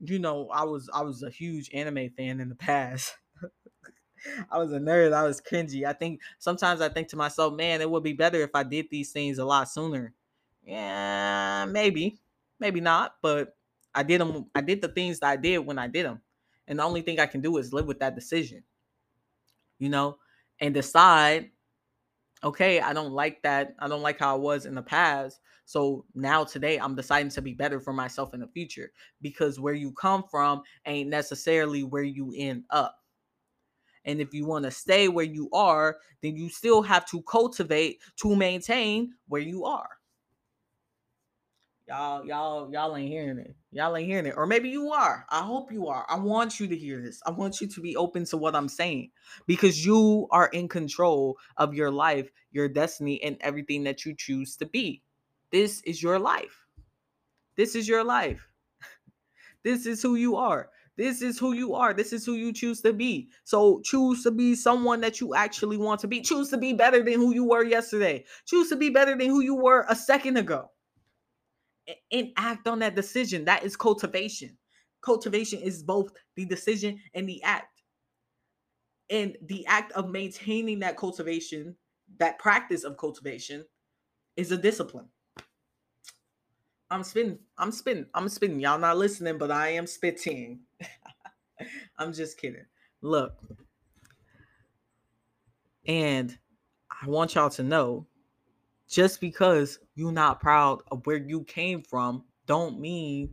[0.00, 3.14] you know i was i was a huge anime fan in the past
[4.50, 5.12] I was a nerd.
[5.12, 5.84] I was cringy.
[5.84, 8.86] I think sometimes I think to myself, man, it would be better if I did
[8.90, 10.12] these things a lot sooner.
[10.64, 12.18] Yeah, maybe,
[12.60, 13.56] maybe not, but
[13.94, 14.46] I did them.
[14.54, 16.20] I did the things that I did when I did them.
[16.68, 18.62] And the only thing I can do is live with that decision,
[19.78, 20.18] you know,
[20.60, 21.50] and decide,
[22.44, 23.74] okay, I don't like that.
[23.78, 25.40] I don't like how I was in the past.
[25.64, 29.74] So now today I'm deciding to be better for myself in the future because where
[29.74, 32.96] you come from ain't necessarily where you end up.
[34.04, 37.98] And if you want to stay where you are, then you still have to cultivate
[38.22, 39.97] to maintain where you are.
[41.88, 43.56] Y'all, y'all, y'all ain't hearing it.
[43.72, 44.34] Y'all ain't hearing it.
[44.36, 45.24] Or maybe you are.
[45.30, 46.04] I hope you are.
[46.10, 47.22] I want you to hear this.
[47.24, 49.10] I want you to be open to what I'm saying
[49.46, 54.54] because you are in control of your life, your destiny, and everything that you choose
[54.58, 55.02] to be.
[55.50, 56.66] This is your life.
[57.56, 58.46] This is your life.
[59.64, 60.68] this is who you are.
[60.98, 61.94] This is who you are.
[61.94, 63.30] This is who you choose to be.
[63.44, 66.20] So choose to be someone that you actually want to be.
[66.20, 68.26] Choose to be better than who you were yesterday.
[68.44, 70.70] Choose to be better than who you were a second ago
[72.12, 73.44] and act on that decision.
[73.44, 74.56] That is cultivation.
[75.00, 77.82] Cultivation is both the decision and the act.
[79.10, 81.74] And the act of maintaining that cultivation,
[82.18, 83.64] that practice of cultivation,
[84.36, 85.08] is a discipline.
[86.90, 87.38] I'm spitting.
[87.56, 88.06] I'm spitting.
[88.14, 88.60] I'm spitting.
[88.60, 90.60] Y'all not listening, but I am spitting.
[91.98, 92.64] I'm just kidding.
[93.02, 93.34] Look.
[95.86, 96.36] And
[96.90, 98.06] I want y'all to know
[98.88, 103.30] just because you're not proud of where you came from don't mean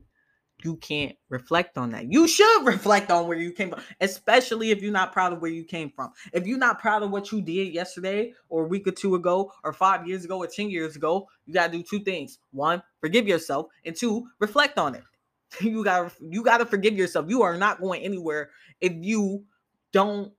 [0.64, 2.12] you can't reflect on that.
[2.12, 5.52] You should reflect on where you came from, especially if you're not proud of where
[5.52, 6.12] you came from.
[6.34, 9.52] If you're not proud of what you did yesterday or a week or two ago
[9.64, 12.40] or 5 years ago or 10 years ago, you got to do two things.
[12.52, 15.04] One, forgive yourself, and two, reflect on it.
[15.62, 17.28] You got you got to forgive yourself.
[17.30, 18.50] You are not going anywhere
[18.82, 19.46] if you
[19.94, 20.34] don't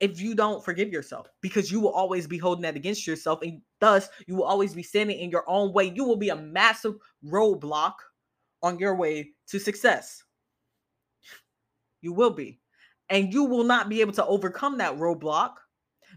[0.00, 3.62] if you don't forgive yourself because you will always be holding that against yourself and
[3.82, 5.92] thus you will always be standing in your own way.
[5.92, 6.94] You will be a massive
[7.26, 7.94] roadblock
[8.62, 10.22] on your way to success.
[12.00, 12.60] You will be.
[13.10, 15.54] And you will not be able to overcome that roadblock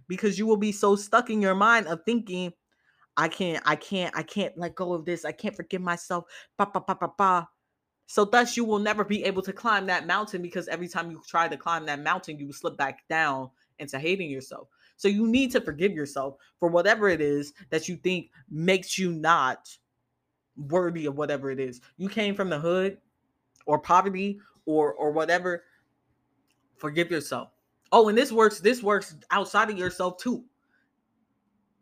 [0.07, 2.53] because you will be so stuck in your mind of thinking
[3.17, 5.25] i can't i can't i can't let go of this.
[5.25, 6.25] I can't forgive myself.
[6.57, 7.49] Ba, ba, ba, ba, ba.
[8.05, 11.21] so thus you will never be able to climb that mountain because every time you
[11.27, 13.49] try to climb that mountain you slip back down
[13.79, 14.67] into hating yourself.
[14.97, 19.11] So you need to forgive yourself for whatever it is that you think makes you
[19.11, 19.75] not
[20.57, 21.81] worthy of whatever it is.
[21.97, 22.97] You came from the hood
[23.65, 25.63] or poverty or or whatever.
[26.77, 27.49] Forgive yourself.
[27.91, 30.43] Oh, and this works this works outside of yourself too.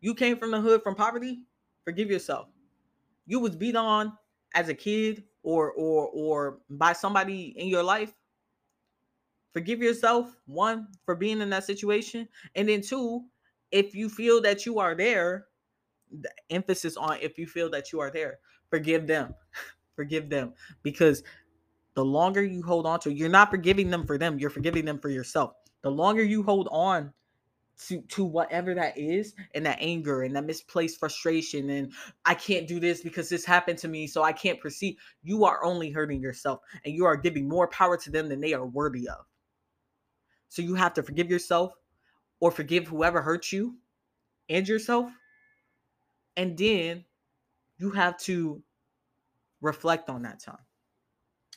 [0.00, 1.44] You came from the hood from poverty?
[1.84, 2.48] Forgive yourself.
[3.26, 4.12] You was beat on
[4.54, 8.12] as a kid or or or by somebody in your life
[9.54, 13.24] forgive yourself one for being in that situation and then two
[13.70, 15.46] if you feel that you are there
[16.20, 18.38] the emphasis on if you feel that you are there
[18.74, 19.34] forgive them.
[19.96, 21.22] Forgive them because
[21.94, 24.98] the longer you hold on to you're not forgiving them for them you're forgiving them
[24.98, 25.52] for yourself.
[25.82, 27.12] The longer you hold on
[27.86, 31.92] to to whatever that is and that anger and that misplaced frustration and
[32.24, 35.62] I can't do this because this happened to me so I can't proceed you are
[35.62, 39.08] only hurting yourself and you are giving more power to them than they are worthy
[39.08, 39.24] of
[40.54, 41.72] so you have to forgive yourself
[42.38, 43.74] or forgive whoever hurt you
[44.48, 45.10] and yourself
[46.36, 47.04] and then
[47.78, 48.62] you have to
[49.60, 50.64] reflect on that time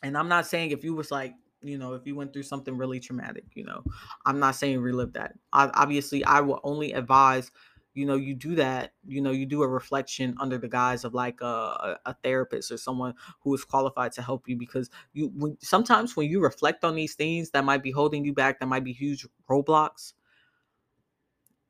[0.01, 2.77] and I'm not saying if you was like you know, if you went through something
[2.77, 3.83] really traumatic, you know,
[4.25, 5.33] I'm not saying relive that.
[5.53, 7.51] I, obviously, I will only advise,
[7.97, 11.13] you know, you do that, you know, you do a reflection under the guise of
[11.13, 15.57] like a, a therapist or someone who is qualified to help you because you, when,
[15.61, 18.83] sometimes when you reflect on these things that might be holding you back, that might
[18.83, 20.13] be huge roadblocks,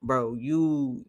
[0.02, 1.06] bro, you,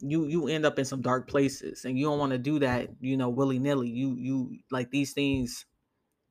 [0.00, 2.90] you you end up in some dark places and you don't want to do that
[3.00, 3.88] you know willy-nilly.
[3.88, 5.66] You you like these things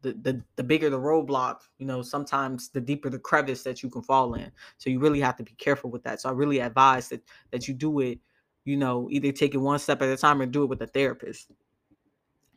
[0.01, 3.89] the, the the bigger the roadblock, you know, sometimes the deeper the crevice that you
[3.89, 4.51] can fall in.
[4.77, 6.21] So you really have to be careful with that.
[6.21, 8.19] So I really advise that that you do it,
[8.65, 10.87] you know, either take it one step at a time or do it with a
[10.87, 11.51] therapist.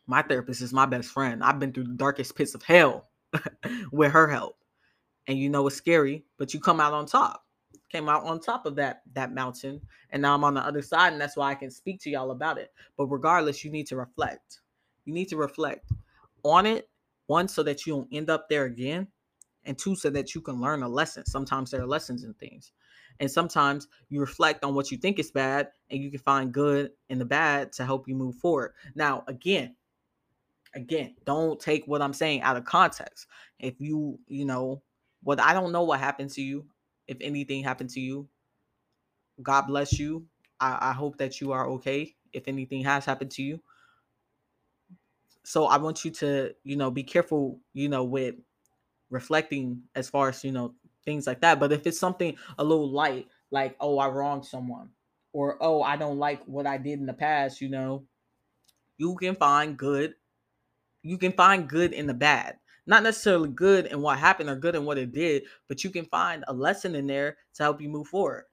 [0.07, 1.43] My therapist is my best friend.
[1.43, 3.09] I've been through the darkest pits of hell
[3.91, 4.57] with her help.
[5.27, 7.43] And you know it's scary, but you come out on top.
[7.91, 9.79] Came out on top of that that mountain,
[10.09, 12.31] and now I'm on the other side, and that's why I can speak to y'all
[12.31, 12.73] about it.
[12.97, 14.61] But regardless, you need to reflect.
[15.05, 15.91] You need to reflect
[16.43, 16.89] on it
[17.27, 19.07] one, so that you don't end up there again.
[19.63, 21.25] And two, so that you can learn a lesson.
[21.25, 22.71] Sometimes there are lessons in things.
[23.19, 26.91] And sometimes you reflect on what you think is bad and you can find good
[27.09, 28.73] in the bad to help you move forward.
[28.93, 29.75] Now, again,
[30.75, 33.27] again, don't take what I'm saying out of context.
[33.59, 34.81] If you, you know,
[35.23, 36.65] what I don't know what happened to you,
[37.07, 38.27] if anything happened to you,
[39.41, 40.25] God bless you.
[40.59, 43.61] I, I hope that you are okay if anything has happened to you
[45.45, 48.35] so I want you to, you know, be careful, you know, with
[49.09, 50.73] reflecting as far as, you know,
[51.05, 51.59] things like that.
[51.59, 54.89] But if it's something a little light, like, oh, I wronged someone,
[55.33, 58.03] or oh, I don't like what I did in the past, you know,
[58.97, 60.15] you can find good.
[61.03, 62.57] You can find good in the bad.
[62.87, 66.05] Not necessarily good in what happened or good in what it did, but you can
[66.05, 68.45] find a lesson in there to help you move forward.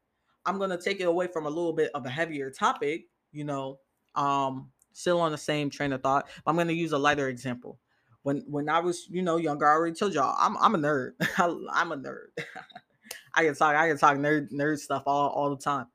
[0.45, 3.79] I'm gonna take it away from a little bit of a heavier topic, you know,
[4.15, 6.29] um, still on the same train of thought.
[6.47, 7.79] I'm going to use a lighter example.
[8.23, 11.13] When when I was you know younger, I already told y'all I'm I'm a nerd.
[11.73, 12.27] I'm a nerd.
[13.35, 15.87] I can talk I can talk nerd nerd stuff all all the time.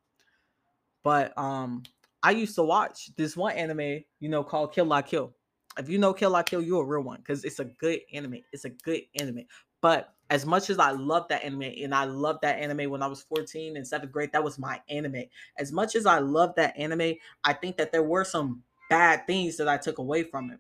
[1.04, 1.84] But um,
[2.22, 5.34] I used to watch this one anime you know called Kill La Kill.
[5.80, 8.40] If you know Kill La Kill, you're a real one because it's a good anime.
[8.52, 9.46] It's a good anime.
[9.82, 13.08] But as much as I love that anime, and I loved that anime when I
[13.08, 15.24] was 14 in seventh grade, that was my anime.
[15.58, 19.58] As much as I love that anime, I think that there were some bad things
[19.58, 20.60] that I took away from it.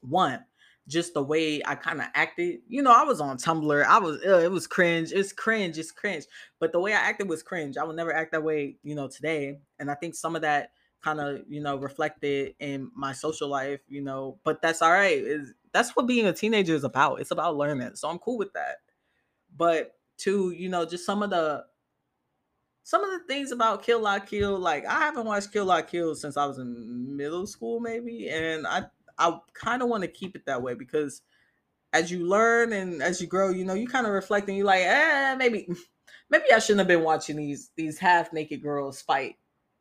[0.00, 0.44] One,
[0.86, 2.60] just the way I kind of acted.
[2.68, 3.84] You know, I was on Tumblr.
[3.84, 5.12] I was it was cringe.
[5.12, 5.78] It's cringe.
[5.78, 6.24] It's cringe.
[6.60, 7.76] But the way I acted was cringe.
[7.76, 9.58] I would never act that way, you know, today.
[9.78, 10.70] And I think some of that
[11.02, 15.18] kind of, you know, reflected in my social life, you know, but that's all right.
[15.18, 17.20] Is that's what being a teenager is about.
[17.20, 17.96] It's about learning.
[17.96, 18.76] So I'm cool with that.
[19.56, 21.64] But two, you know, just some of the
[22.84, 26.14] some of the things about Kill La Kill, like I haven't watched Kill La Kill
[26.14, 28.84] since I was in middle school, maybe, and I
[29.18, 31.22] I kind of want to keep it that way because
[31.94, 34.66] as you learn and as you grow, you know, you kind of reflect and you're
[34.66, 35.66] like, eh, maybe
[36.30, 39.36] maybe I shouldn't have been watching these these half naked girls fight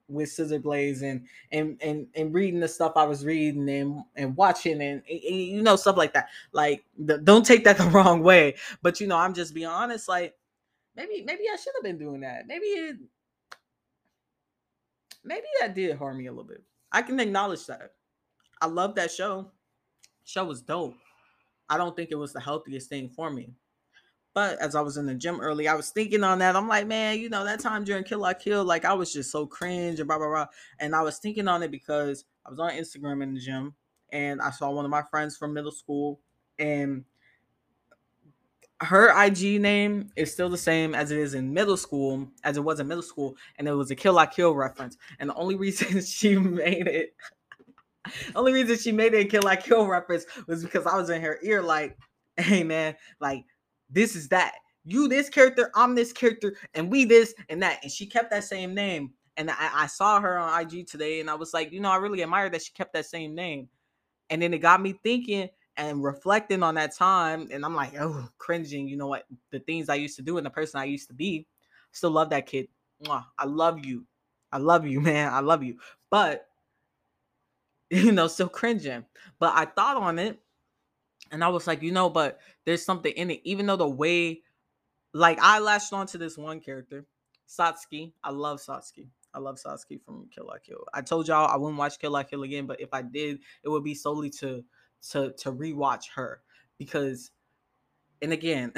[0.07, 4.35] with scissor blades and and and and reading the stuff I was reading and and
[4.37, 6.29] watching and, and you know stuff like that.
[6.53, 10.07] Like the, don't take that the wrong way, but you know, I'm just being honest.
[10.07, 10.35] Like
[10.95, 12.47] maybe maybe I should have been doing that.
[12.47, 12.97] Maybe it
[15.23, 16.63] maybe that did harm me a little bit.
[16.91, 17.93] I can acknowledge that.
[18.61, 19.51] I love that show.
[20.25, 20.95] Show was dope.
[21.69, 23.53] I don't think it was the healthiest thing for me.
[24.33, 26.55] But as I was in the gym early, I was thinking on that.
[26.55, 29.31] I'm like, man, you know, that time during Kill La Kill, like I was just
[29.31, 30.47] so cringe and blah blah blah.
[30.79, 33.75] And I was thinking on it because I was on Instagram in the gym
[34.11, 36.19] and I saw one of my friends from middle school
[36.57, 37.03] and
[38.83, 42.63] her IG name is still the same as it is in middle school, as it
[42.63, 44.97] was in middle school, and it was a Kill La Kill reference.
[45.19, 47.15] And the only reason she made it,
[48.35, 51.21] only reason she made it a Kill La Kill reference was because I was in
[51.21, 51.97] her ear, like,
[52.37, 53.45] hey man, like
[53.89, 54.53] this is that.
[54.85, 57.79] You this character, I'm this character, and we this and that.
[57.83, 59.11] And she kept that same name.
[59.37, 61.95] And I, I saw her on IG today, and I was like, you know, I
[61.95, 63.69] really admire that she kept that same name.
[64.29, 68.27] And then it got me thinking and reflecting on that time and i'm like oh
[68.37, 71.07] cringing you know what the things i used to do and the person i used
[71.07, 71.45] to be
[71.91, 72.67] still love that kid
[73.03, 73.25] Mwah.
[73.37, 74.05] i love you
[74.51, 75.77] i love you man i love you
[76.09, 76.47] but
[77.89, 79.05] you know still cringing
[79.39, 80.39] but i thought on it
[81.31, 84.41] and i was like you know but there's something in it even though the way
[85.13, 87.05] like i latched on to this one character
[87.47, 88.13] Satsuki.
[88.23, 89.07] I love Satsuki.
[89.33, 90.83] I love Satsuki from Kill La Kill.
[90.93, 93.69] I told y'all I wouldn't watch Kill La Kill again, but if I did, it
[93.69, 94.63] would be solely to
[95.11, 96.41] to to rewatch her
[96.77, 97.31] because,
[98.21, 98.73] and again,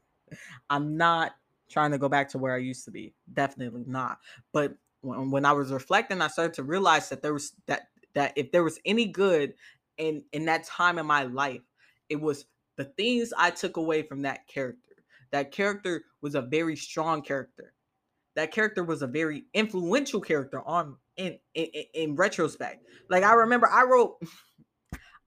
[0.70, 1.32] I'm not
[1.68, 3.14] trying to go back to where I used to be.
[3.32, 4.18] Definitely not.
[4.52, 8.32] But when, when I was reflecting, I started to realize that there was that that
[8.36, 9.54] if there was any good
[9.98, 11.62] in in that time in my life,
[12.08, 12.46] it was
[12.76, 14.80] the things I took away from that character.
[15.32, 17.72] That character was a very strong character.
[18.34, 22.86] That character was a very influential character on in in, in retrospect.
[23.08, 24.16] Like I remember I wrote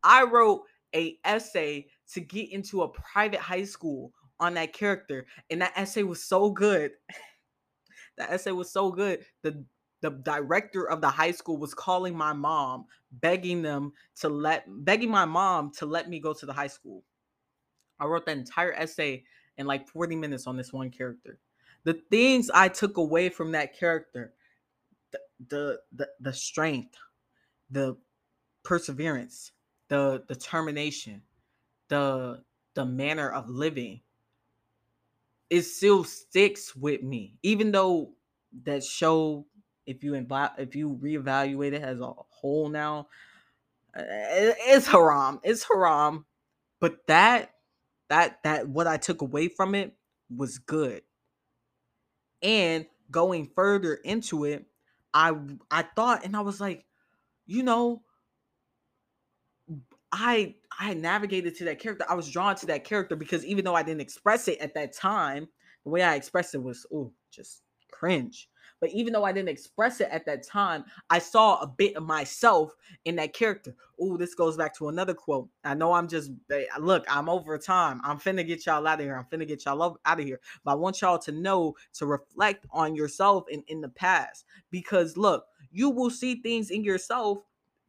[0.03, 0.63] I wrote
[0.95, 6.03] a essay to get into a private high school on that character and that essay
[6.03, 6.91] was so good.
[8.17, 9.25] that essay was so good.
[9.43, 9.63] The
[10.01, 15.11] the director of the high school was calling my mom, begging them to let begging
[15.11, 17.03] my mom to let me go to the high school.
[17.99, 19.23] I wrote that entire essay
[19.57, 21.37] in like 40 minutes on this one character.
[21.83, 24.33] The things I took away from that character,
[25.11, 25.19] the
[25.49, 26.95] the the, the strength,
[27.69, 27.97] the
[28.63, 29.51] perseverance,
[29.89, 31.21] the determination,
[31.89, 32.43] the
[32.75, 34.01] the manner of living,
[35.49, 37.37] it still sticks with me.
[37.43, 38.13] Even though
[38.63, 39.45] that show,
[39.85, 43.07] if you invi- if you reevaluate it as a whole now,
[43.95, 45.39] uh, it's haram.
[45.43, 46.25] It's haram.
[46.79, 47.55] But that
[48.09, 49.95] that that what I took away from it
[50.35, 51.01] was good.
[52.41, 54.65] And going further into it,
[55.13, 55.33] I
[55.71, 56.85] I thought and I was like,
[57.47, 58.03] you know,
[60.11, 62.05] I I navigated to that character.
[62.09, 64.93] I was drawn to that character because even though I didn't express it at that
[64.93, 65.47] time,
[65.83, 68.49] the way I expressed it was oh, just cringe.
[68.79, 72.03] But even though I didn't express it at that time, I saw a bit of
[72.03, 73.75] myself in that character.
[73.99, 75.49] Oh, this goes back to another quote.
[75.65, 76.31] I know I'm just
[76.79, 77.99] look, I'm over time.
[78.03, 79.17] I'm finna get y'all out of here.
[79.17, 80.39] I'm finna get y'all out of here.
[80.63, 84.45] But I want y'all to know to reflect on yourself in, in the past.
[84.71, 87.39] Because look, you will see things in yourself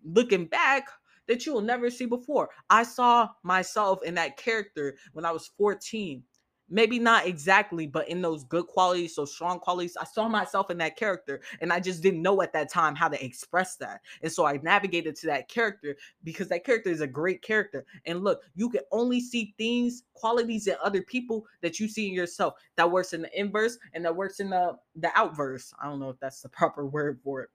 [0.04, 0.88] looking back
[1.30, 2.50] that you will never see before.
[2.68, 6.24] I saw myself in that character when I was 14
[6.70, 10.78] maybe not exactly, but in those good qualities, so strong qualities, I saw myself in
[10.78, 14.00] that character, and I just didn't know at that time how to express that.
[14.22, 17.84] And so I navigated to that character because that character is a great character.
[18.06, 22.14] And look, you can only see things, qualities in other people that you see in
[22.14, 22.54] yourself.
[22.76, 25.72] That works in the inverse and that works in the the outverse.
[25.82, 27.50] I don't know if that's the proper word for it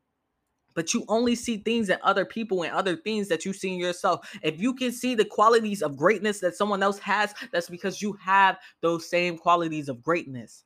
[0.76, 3.80] but you only see things in other people and other things that you see in
[3.80, 4.30] yourself.
[4.44, 8.14] If you can see the qualities of greatness that someone else has, that's because you
[8.14, 10.66] have those same qualities of greatness.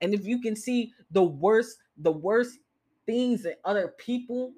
[0.00, 2.58] And if you can see the worst, the worst
[3.06, 4.52] things that other people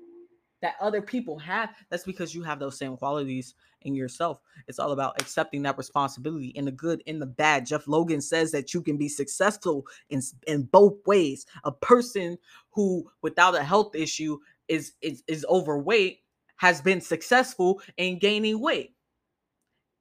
[0.64, 4.40] that other people have, that's because you have those same qualities in yourself.
[4.66, 7.66] It's all about accepting that responsibility in the good, in the bad.
[7.66, 11.44] Jeff Logan says that you can be successful in in both ways.
[11.64, 12.38] A person
[12.70, 14.38] who without a health issue
[14.68, 16.20] is is, is overweight
[16.56, 18.94] has been successful in gaining weight.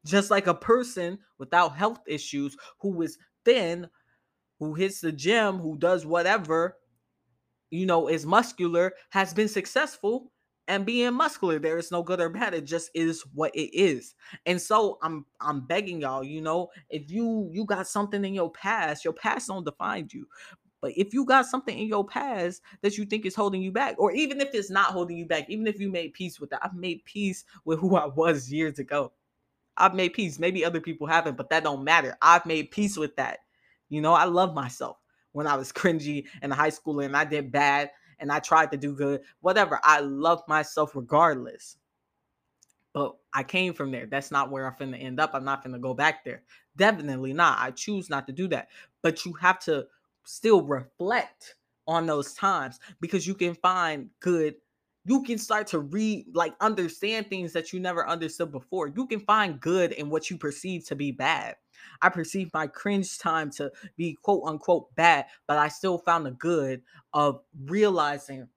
[0.06, 3.88] Just like a person without health issues who is thin,
[4.60, 6.78] who hits the gym, who does whatever,
[7.72, 10.32] you know, is muscular, has been successful
[10.68, 11.60] and being muscular.
[11.60, 12.54] There is no good or bad.
[12.54, 14.16] It just is what it is.
[14.46, 18.52] And so I'm I'm begging y'all, you know, if you you got something in your
[18.52, 20.28] past, your past don't define you.
[20.84, 23.96] But if you got something in your past that you think is holding you back,
[23.98, 26.60] or even if it's not holding you back, even if you made peace with that,
[26.62, 29.14] I've made peace with who I was years ago.
[29.78, 30.40] I've made peace.
[30.40, 32.18] Maybe other people haven't, but that don't matter.
[32.22, 33.40] I've made peace with that.
[33.88, 34.98] You know, I love myself
[35.32, 38.78] when I was cringy in high school and I did bad and I tried to
[38.78, 39.22] do good.
[39.40, 39.80] Whatever.
[39.84, 41.78] I love myself regardless.
[42.92, 44.06] But I came from there.
[44.06, 45.32] That's not where I'm finna end up.
[45.34, 46.44] I'm not finna go back there.
[46.76, 47.58] Definitely not.
[47.60, 48.68] I choose not to do that.
[49.02, 49.88] But you have to
[50.26, 51.56] still reflect
[51.88, 54.56] on those times because you can find good
[55.06, 58.88] you can start to read like understand things that you never understood before.
[58.88, 61.56] You can find good in what you perceive to be bad.
[62.02, 66.32] I perceive my cringe time to be quote unquote bad but i still found the
[66.32, 66.82] good
[67.14, 68.48] of realizing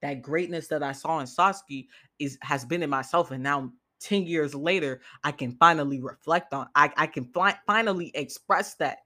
[0.00, 1.86] that greatness that i saw in Satsuki
[2.18, 3.70] is has been in myself and now
[4.00, 8.98] 10 years later i can finally reflect on i, I can fi- finally express that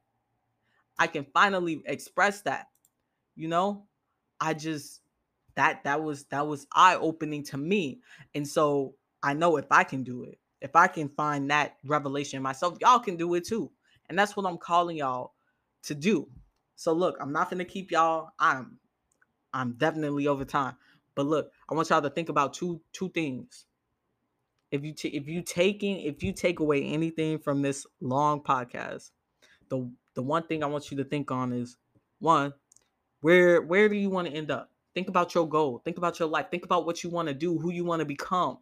[0.98, 2.68] I can finally express that.
[3.34, 3.84] You know,
[4.40, 5.00] I just
[5.56, 8.00] that that was that was eye opening to me.
[8.34, 12.42] And so I know if I can do it, if I can find that revelation
[12.42, 13.70] myself, y'all can do it too.
[14.08, 15.34] And that's what I'm calling y'all
[15.84, 16.28] to do.
[16.76, 18.30] So look, I'm not gonna keep y'all.
[18.38, 18.78] I'm
[19.52, 20.76] I'm definitely over time.
[21.14, 23.64] But look, I want y'all to think about two two things.
[24.70, 29.10] If you t- if you taking if you take away anything from this long podcast,
[29.68, 31.76] the the one thing I want you to think on is
[32.18, 32.52] one,
[33.20, 34.72] Where where do you want to end up?
[34.94, 35.82] Think about your goal.
[35.84, 36.46] Think about your life.
[36.50, 38.58] Think about what you want to do, who you want to become.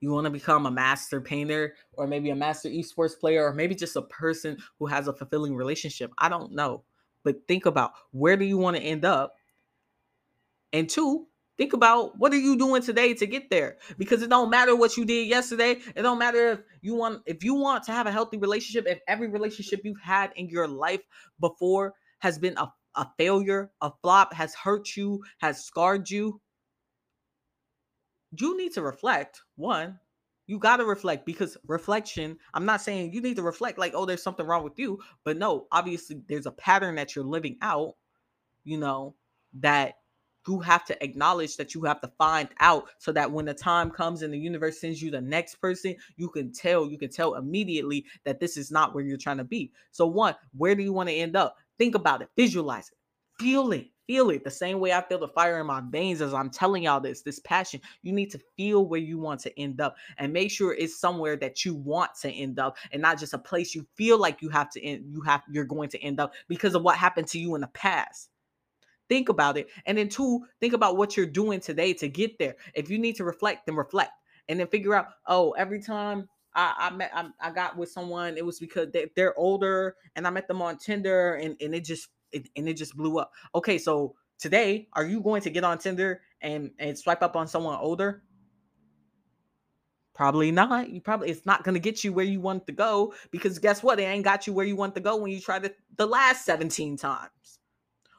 [0.00, 3.74] You want to become a master painter or maybe a master esports player or maybe
[3.74, 6.10] just a person who has a fulfilling relationship.
[6.18, 6.82] I don't know.
[7.22, 9.34] But think about where do you want to end up?
[10.72, 11.26] And two,
[11.60, 13.76] think about what are you doing today to get there?
[13.98, 15.72] Because it don't matter what you did yesterday.
[15.94, 18.98] It don't matter if you want if you want to have a healthy relationship if
[19.06, 21.02] every relationship you've had in your life
[21.38, 26.40] before has been a, a failure a flop has hurt you has scarred you
[28.38, 29.42] you need to reflect.
[29.56, 29.98] One
[30.46, 34.04] you got to reflect because reflection i'm not saying you need to reflect like oh
[34.04, 37.94] there's something wrong with you but no obviously there's a pattern that you're living out
[38.64, 39.14] you know
[39.60, 39.94] that
[40.48, 43.90] you have to acknowledge that you have to find out so that when the time
[43.90, 47.34] comes and the universe sends you the next person you can tell you can tell
[47.34, 49.72] immediately that this is not where you're trying to be.
[49.90, 51.56] So one where do you want to end up?
[51.78, 54.42] Think about it visualize it feel it feel it.
[54.42, 57.22] The same way i feel the fire in my veins as i'm telling y'all this
[57.22, 57.80] this passion.
[58.02, 61.36] You need to feel where you want to end up and make sure it's somewhere
[61.36, 64.48] that you want to end up and not just a place you feel like you
[64.48, 67.38] have to end you have you're going to end up because of what happened to
[67.38, 68.30] you in the past
[69.10, 72.56] think about it and then two think about what you're doing today to get there
[72.74, 74.12] if you need to reflect then reflect
[74.48, 78.38] and then figure out oh every time I, I met I, I got with someone
[78.38, 81.84] it was because they, they're older and I met them on Tinder and, and it
[81.84, 85.64] just it, and it just blew up okay so today are you going to get
[85.64, 88.22] on Tinder and and swipe up on someone older
[90.20, 90.90] Probably not.
[90.90, 93.98] You probably it's not gonna get you where you want to go because guess what?
[93.98, 96.44] It ain't got you where you want to go when you tried it the last
[96.44, 97.58] 17 times.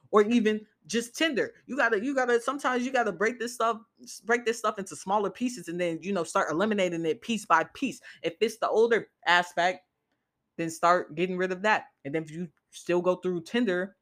[0.10, 0.32] Or mm.
[0.32, 1.53] even just Tinder.
[1.67, 2.41] You gotta, you gotta.
[2.41, 3.77] Sometimes you gotta break this stuff,
[4.25, 7.65] break this stuff into smaller pieces, and then you know start eliminating it piece by
[7.73, 8.01] piece.
[8.23, 9.86] If it's the older aspect,
[10.57, 11.86] then start getting rid of that.
[12.05, 13.95] And then if you still go through Tinder,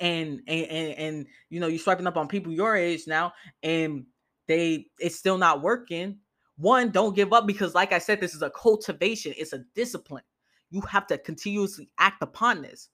[0.00, 3.32] and and and, and you know you're swiping up on people your age now,
[3.62, 4.04] and
[4.48, 6.18] they it's still not working.
[6.56, 9.32] One, don't give up because, like I said, this is a cultivation.
[9.36, 10.22] It's a discipline.
[10.70, 12.88] You have to continuously act upon this.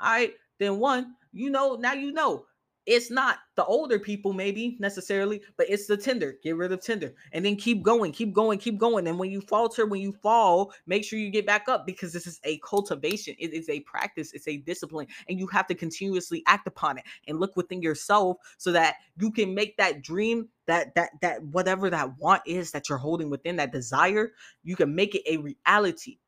[0.00, 0.32] All right.
[0.58, 2.46] Then one, you know, now you know
[2.86, 7.14] it's not the older people maybe necessarily but it's the Tinder get rid of Tinder
[7.32, 10.72] and then keep going keep going keep going and when you falter when you fall
[10.86, 14.32] make sure you get back up because this is a cultivation it is a practice
[14.32, 18.36] it's a discipline and you have to continuously act upon it and look within yourself
[18.58, 22.88] so that you can make that dream that that that whatever that want is that
[22.88, 24.32] you're holding within that desire
[24.64, 26.18] you can make it a reality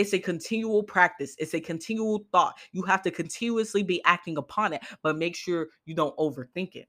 [0.00, 1.36] it's a continual practice.
[1.38, 2.58] It's a continual thought.
[2.72, 6.88] You have to continuously be acting upon it, but make sure you don't overthink it.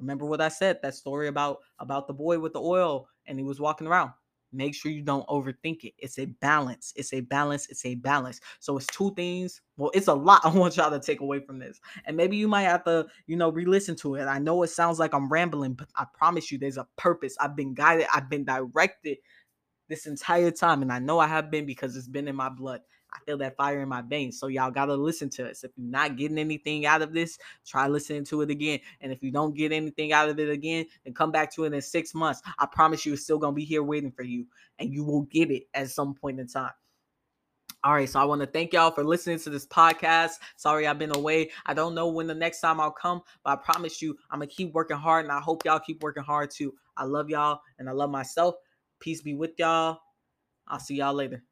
[0.00, 3.44] Remember what I said, that story about about the boy with the oil and he
[3.44, 4.12] was walking around.
[4.54, 5.92] Make sure you don't overthink it.
[5.98, 6.94] It's a balance.
[6.96, 7.66] It's a balance.
[7.68, 8.40] It's a balance.
[8.58, 9.60] So it's two things.
[9.76, 11.78] Well, it's a lot I want y'all to take away from this.
[12.06, 14.24] And maybe you might have to, you know, re-listen to it.
[14.24, 17.36] I know it sounds like I'm rambling, but I promise you there's a purpose.
[17.38, 19.18] I've been guided, I've been directed
[19.88, 20.82] this entire time.
[20.82, 22.80] And I know I have been because it's been in my blood.
[23.14, 24.38] I feel that fire in my veins.
[24.38, 25.62] So y'all gotta listen to us.
[25.62, 28.80] If you're not getting anything out of this, try listening to it again.
[29.00, 31.72] And if you don't get anything out of it again, then come back to it
[31.72, 32.42] in six months.
[32.58, 34.46] I promise you, it's still gonna be here waiting for you,
[34.78, 36.72] and you will get it at some point in time.
[37.84, 40.38] All right, so I want to thank y'all for listening to this podcast.
[40.56, 41.50] Sorry I've been away.
[41.66, 44.48] I don't know when the next time I'll come, but I promise you I'm going
[44.48, 46.72] to keep working hard and I hope y'all keep working hard too.
[46.96, 48.54] I love y'all and I love myself.
[49.00, 50.00] Peace be with y'all.
[50.66, 51.42] I'll see y'all later.